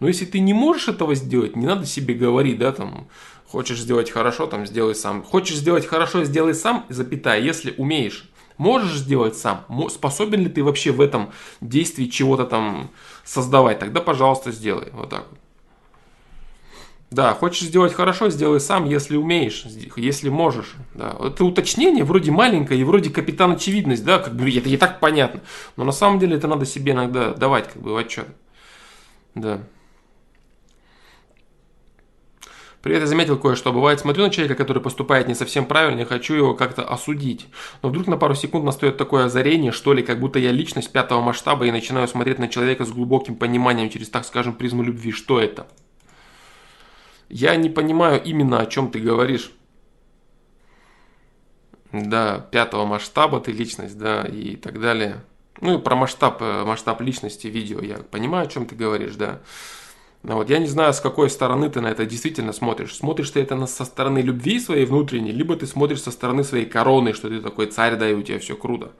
Но 0.00 0.08
если 0.08 0.24
ты 0.24 0.40
не 0.40 0.54
можешь 0.54 0.88
этого 0.88 1.14
сделать, 1.14 1.54
не 1.54 1.66
надо 1.66 1.84
себе 1.84 2.14
говорить, 2.14 2.58
да, 2.58 2.72
там, 2.72 3.08
хочешь 3.46 3.80
сделать 3.80 4.10
хорошо, 4.10 4.46
там, 4.46 4.64
сделай 4.66 4.94
сам. 4.94 5.22
Хочешь 5.22 5.56
сделать 5.56 5.84
хорошо, 5.84 6.24
сделай 6.24 6.54
сам, 6.54 6.86
запятая, 6.88 7.42
если 7.42 7.74
умеешь. 7.76 8.26
Можешь 8.56 8.96
сделать 8.96 9.36
сам? 9.36 9.66
Способен 9.90 10.44
ли 10.44 10.48
ты 10.48 10.64
вообще 10.64 10.92
в 10.92 11.02
этом 11.02 11.30
действии 11.60 12.06
чего-то 12.06 12.46
там 12.46 12.90
создавать? 13.22 13.80
Тогда, 13.80 14.00
пожалуйста, 14.00 14.50
сделай. 14.50 14.88
Вот 14.92 15.10
так 15.10 15.26
вот. 15.28 15.38
Да, 17.12 17.34
хочешь 17.34 17.68
сделать 17.68 17.92
хорошо, 17.92 18.30
сделай 18.30 18.58
сам, 18.58 18.86
если 18.86 19.16
умеешь, 19.16 19.66
если 19.96 20.30
можешь. 20.30 20.72
Да. 20.94 21.14
Это 21.20 21.44
уточнение 21.44 22.04
вроде 22.04 22.30
маленькое 22.30 22.80
и 22.80 22.84
вроде 22.84 23.10
капитан 23.10 23.52
очевидность, 23.52 24.02
да, 24.02 24.18
как 24.18 24.34
бы 24.34 24.50
это 24.50 24.70
и 24.70 24.78
так 24.78 24.98
понятно. 24.98 25.42
Но 25.76 25.84
на 25.84 25.92
самом 25.92 26.18
деле 26.18 26.36
это 26.36 26.48
надо 26.48 26.64
себе 26.64 26.92
иногда 26.92 27.34
давать 27.34 27.70
как 27.70 27.82
бы 27.82 27.92
в 27.92 27.96
отчет. 27.98 28.28
Да. 29.34 29.60
Привет, 32.80 33.02
я 33.02 33.06
заметил 33.06 33.38
кое-что. 33.38 33.74
Бывает, 33.74 34.00
смотрю 34.00 34.24
на 34.24 34.30
человека, 34.30 34.54
который 34.54 34.82
поступает 34.82 35.28
не 35.28 35.34
совсем 35.34 35.66
правильно, 35.66 36.00
и 36.00 36.04
хочу 36.04 36.32
его 36.32 36.54
как-то 36.54 36.82
осудить. 36.82 37.46
Но 37.82 37.90
вдруг 37.90 38.06
на 38.06 38.16
пару 38.16 38.34
секунд 38.34 38.64
настает 38.64 38.96
такое 38.96 39.26
озарение, 39.26 39.70
что 39.70 39.92
ли, 39.92 40.02
как 40.02 40.18
будто 40.18 40.38
я 40.38 40.50
личность 40.50 40.90
пятого 40.90 41.20
масштаба 41.20 41.66
и 41.66 41.70
начинаю 41.70 42.08
смотреть 42.08 42.38
на 42.38 42.48
человека 42.48 42.86
с 42.86 42.90
глубоким 42.90 43.36
пониманием 43.36 43.90
через, 43.90 44.08
так 44.08 44.24
скажем, 44.24 44.54
призму 44.54 44.82
любви. 44.82 45.12
Что 45.12 45.38
это? 45.38 45.68
Я 47.32 47.56
не 47.56 47.70
понимаю 47.70 48.22
именно, 48.22 48.60
о 48.60 48.66
чем 48.66 48.90
ты 48.90 49.00
говоришь. 49.00 49.52
Да, 51.90 52.38
пятого 52.38 52.84
масштаба 52.84 53.40
ты 53.40 53.52
личность, 53.52 53.96
да, 53.96 54.22
и 54.24 54.56
так 54.56 54.78
далее. 54.78 55.24
Ну 55.62 55.78
и 55.78 55.82
про 55.82 55.96
масштаб, 55.96 56.42
э, 56.42 56.64
масштаб 56.64 57.00
личности 57.00 57.46
видео, 57.46 57.80
я 57.80 57.96
понимаю, 57.96 58.46
о 58.46 58.50
чем 58.50 58.66
ты 58.66 58.74
говоришь, 58.74 59.14
да. 59.14 59.40
Но 60.22 60.36
вот 60.36 60.50
я 60.50 60.58
не 60.58 60.66
знаю, 60.66 60.92
с 60.92 61.00
какой 61.00 61.30
стороны 61.30 61.70
ты 61.70 61.80
на 61.80 61.86
это 61.86 62.04
действительно 62.04 62.52
смотришь. 62.52 62.94
Смотришь 62.94 63.30
ты 63.30 63.40
это 63.40 63.64
со 63.66 63.86
стороны 63.86 64.18
любви 64.18 64.60
своей 64.60 64.84
внутренней, 64.84 65.32
либо 65.32 65.56
ты 65.56 65.66
смотришь 65.66 66.02
со 66.02 66.10
стороны 66.10 66.44
своей 66.44 66.66
короны, 66.66 67.14
что 67.14 67.30
ты 67.30 67.40
такой 67.40 67.66
царь, 67.66 67.96
да, 67.96 68.10
и 68.10 68.14
у 68.14 68.22
тебя 68.22 68.40
все 68.40 68.56
круто. 68.56 68.92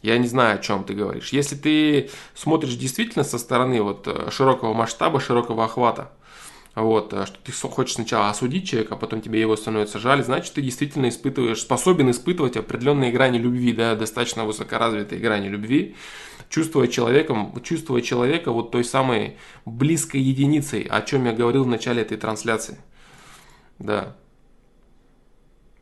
Я 0.00 0.16
не 0.16 0.26
знаю, 0.26 0.54
о 0.54 0.62
чем 0.62 0.84
ты 0.84 0.94
говоришь. 0.94 1.34
Если 1.34 1.54
ты 1.54 2.08
смотришь 2.34 2.76
действительно 2.76 3.24
со 3.24 3.36
стороны 3.36 3.82
вот 3.82 4.08
э, 4.08 4.30
широкого 4.30 4.72
масштаба, 4.72 5.20
широкого 5.20 5.66
охвата, 5.66 6.12
вот, 6.82 7.12
э, 7.12 7.26
что 7.26 7.38
ты 7.42 7.52
хочешь 7.52 7.94
сначала 7.94 8.30
осудить 8.30 8.68
человека, 8.68 8.94
а 8.94 8.98
потом 8.98 9.20
тебе 9.20 9.40
его 9.40 9.56
становится 9.56 9.98
жаль, 9.98 10.22
значит, 10.22 10.54
ты 10.54 10.62
действительно 10.62 11.08
испытываешь, 11.08 11.60
способен 11.60 12.10
испытывать 12.10 12.56
определенные 12.56 13.10
грани 13.10 13.38
любви, 13.38 13.72
да, 13.72 13.94
достаточно 13.94 14.44
высокоразвитые 14.44 15.20
грани 15.20 15.48
любви, 15.48 15.96
чувствуя 16.48 16.86
человеком, 16.88 17.54
чувствуя 17.62 18.02
человека 18.02 18.52
вот 18.52 18.70
той 18.70 18.84
самой 18.84 19.36
близкой 19.64 20.20
единицей, 20.20 20.82
о 20.82 21.02
чем 21.02 21.24
я 21.26 21.32
говорил 21.32 21.64
в 21.64 21.68
начале 21.68 22.02
этой 22.02 22.16
трансляции. 22.16 22.78
Да. 23.78 24.16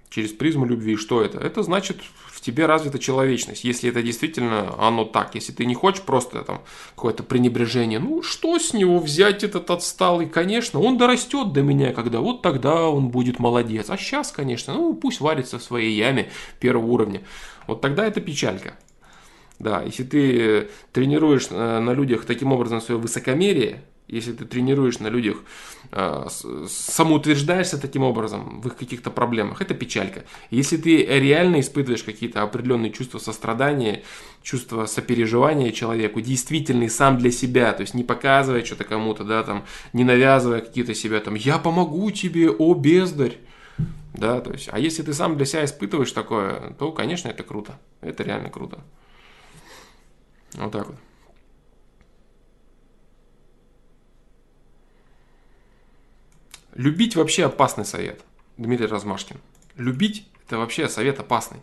Через 0.09 0.33
призму 0.33 0.67
любви. 0.67 0.97
Что 0.97 1.23
это? 1.23 1.39
Это 1.39 1.63
значит 1.63 1.99
тебе 2.47 2.67
развита 2.67 3.01
человечность, 3.01 3.65
если 3.65 3.91
это 3.91 4.03
действительно 4.03 4.73
оно 4.79 5.05
так. 5.05 5.35
Если 5.35 5.53
ты 5.53 5.65
не 5.65 5.75
хочешь 5.75 6.03
просто 6.03 6.43
там 6.43 6.63
какое-то 6.95 7.25
пренебрежение, 7.25 7.99
ну 7.99 8.23
что 8.23 8.57
с 8.61 8.73
него 8.73 9.01
взять 9.01 9.43
этот 9.43 9.69
отсталый? 9.71 10.29
Конечно, 10.29 10.79
он 10.81 10.97
дорастет 10.97 11.53
до 11.53 11.63
меня, 11.63 11.93
когда 11.93 12.21
вот 12.21 12.43
тогда 12.43 12.89
он 12.89 13.09
будет 13.09 13.41
молодец. 13.41 13.91
А 13.91 13.99
сейчас, 13.99 14.31
конечно, 14.31 14.75
ну 14.75 14.95
пусть 14.95 15.21
варится 15.21 15.59
в 15.59 15.63
своей 15.63 15.97
яме 15.97 16.31
первого 16.61 16.87
уровня. 16.87 17.23
Вот 17.67 17.81
тогда 17.81 18.07
это 18.07 18.21
печалька. 18.21 18.77
Да, 19.59 19.83
если 19.83 20.05
ты 20.05 20.69
тренируешь 20.93 21.49
э, 21.51 21.81
на 21.81 21.91
людях 21.95 22.27
таким 22.27 22.53
образом 22.53 22.81
свое 22.81 23.01
высокомерие, 23.01 23.83
если 24.09 24.33
ты 24.33 24.45
тренируешь 24.45 25.01
на 25.01 25.09
людях, 25.09 25.39
э, 25.91 26.27
самоутверждаешься 26.69 27.81
таким 27.81 28.03
образом 28.03 28.61
в 28.61 28.69
их 28.69 28.77
каких-то 28.77 29.11
проблемах, 29.11 29.61
это 29.61 29.75
печалька. 29.75 30.25
Если 30.51 30.77
ты 30.77 31.05
реально 31.05 31.61
испытываешь 31.61 32.03
какие-то 32.03 32.43
определенные 32.43 32.93
чувства 32.93 33.19
сострадания, 33.19 34.03
чувства 34.43 34.87
сопереживания 34.87 35.73
человеку, 35.73 36.21
действительный 36.21 36.89
сам 36.89 37.19
для 37.19 37.33
себя, 37.33 37.73
то 37.73 37.81
есть 37.81 37.95
не 37.95 38.05
показывая 38.05 38.65
что-то 38.65 38.85
кому-то, 38.85 39.25
да, 39.25 39.43
там, 39.43 39.65
не 39.93 40.05
навязывая 40.05 40.61
какие-то 40.61 40.95
себя, 40.95 41.21
там, 41.21 41.35
я 41.35 41.59
помогу 41.59 42.11
тебе, 42.13 42.51
о 42.51 42.75
бездарь, 42.75 43.39
да, 44.15 44.41
то 44.41 44.53
есть, 44.53 44.69
а 44.73 44.79
если 44.79 45.03
ты 45.03 45.13
сам 45.13 45.37
для 45.37 45.47
себя 45.47 45.65
испытываешь 45.65 46.13
такое, 46.13 46.75
то, 46.79 46.93
конечно, 46.93 47.29
это 47.29 47.43
круто, 47.43 47.79
это 48.01 48.23
реально 48.23 48.51
круто. 48.51 48.79
Вот 50.55 50.73
так 50.73 50.87
вот. 50.87 50.97
Любить 56.77 57.17
вообще 57.17 57.47
опасный 57.47 57.87
совет, 57.87 58.21
Дмитрий 58.59 58.87
Размашкин. 58.87 59.39
Любить– 59.77 60.29
это 60.47 60.59
вообще 60.59 60.91
совет 60.91 61.19
опасный. 61.19 61.61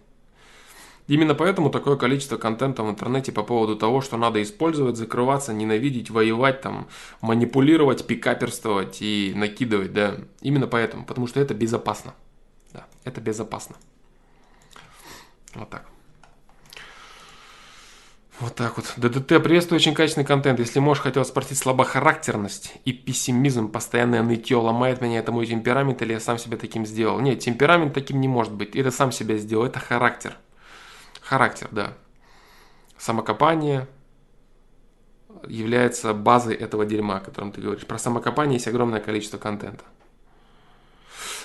Именно 1.05 1.35
поэтому 1.35 1.69
такое 1.69 1.97
количество 1.97 2.37
контента 2.37 2.81
в 2.81 2.89
интернете 2.89 3.31
по 3.31 3.43
поводу 3.43 3.75
того, 3.75 4.01
что 4.01 4.17
надо 4.17 4.41
использовать, 4.41 4.97
закрываться, 4.97 5.53
ненавидеть, 5.53 6.09
воевать, 6.09 6.61
там, 6.61 6.87
манипулировать, 7.21 8.07
пикаперствовать 8.07 9.03
и 9.03 9.33
накидывать, 9.35 9.93
да. 9.93 10.17
Именно 10.41 10.65
поэтому, 10.65 11.05
потому 11.05 11.27
что 11.27 11.39
это 11.39 11.53
безопасно. 11.53 12.15
Да, 12.71 12.87
это 13.03 13.21
безопасно. 13.21 13.75
Вот 15.53 15.69
так. 15.69 15.85
Вот 18.43 18.55
так 18.55 18.75
вот. 18.75 18.93
ДДТ, 18.97 19.41
приветствую, 19.41 19.77
очень 19.77 19.93
качественный 19.93 20.25
контент. 20.25 20.59
Если 20.59 20.79
можешь, 20.79 21.01
хотел 21.01 21.23
спросить, 21.23 21.57
слабохарактерность 21.57 22.73
и 22.83 22.91
пессимизм, 22.91 23.69
постоянное 23.69 24.21
нытье 24.21 24.57
ломает 24.57 24.99
меня, 24.99 25.19
это 25.19 25.31
мой 25.31 25.45
темперамент 25.45 26.01
или 26.01 26.11
я 26.11 26.19
сам 26.19 26.37
себя 26.37 26.57
таким 26.57 26.85
сделал? 26.85 27.21
Нет, 27.21 27.39
темперамент 27.39 27.93
таким 27.93 28.19
не 28.19 28.27
может 28.27 28.51
быть. 28.51 28.75
Это 28.75 28.91
сам 28.91 29.13
себя 29.13 29.37
сделал, 29.37 29.65
это 29.65 29.79
характер. 29.79 30.35
Характер, 31.21 31.69
да. 31.71 31.93
Самокопание 32.97 33.87
является 35.47 36.13
базой 36.13 36.55
этого 36.55 36.85
дерьма, 36.85 37.17
о 37.17 37.21
котором 37.21 37.53
ты 37.53 37.61
говоришь. 37.61 37.85
Про 37.85 37.97
самокопание 37.97 38.55
есть 38.55 38.67
огромное 38.67 38.99
количество 38.99 39.37
контента. 39.37 39.85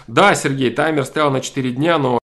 Да, 0.08 0.34
Сергей, 0.34 0.72
таймер 0.72 1.04
стоял 1.04 1.30
на 1.30 1.40
4 1.40 1.70
дня, 1.70 1.96
но 1.98 2.18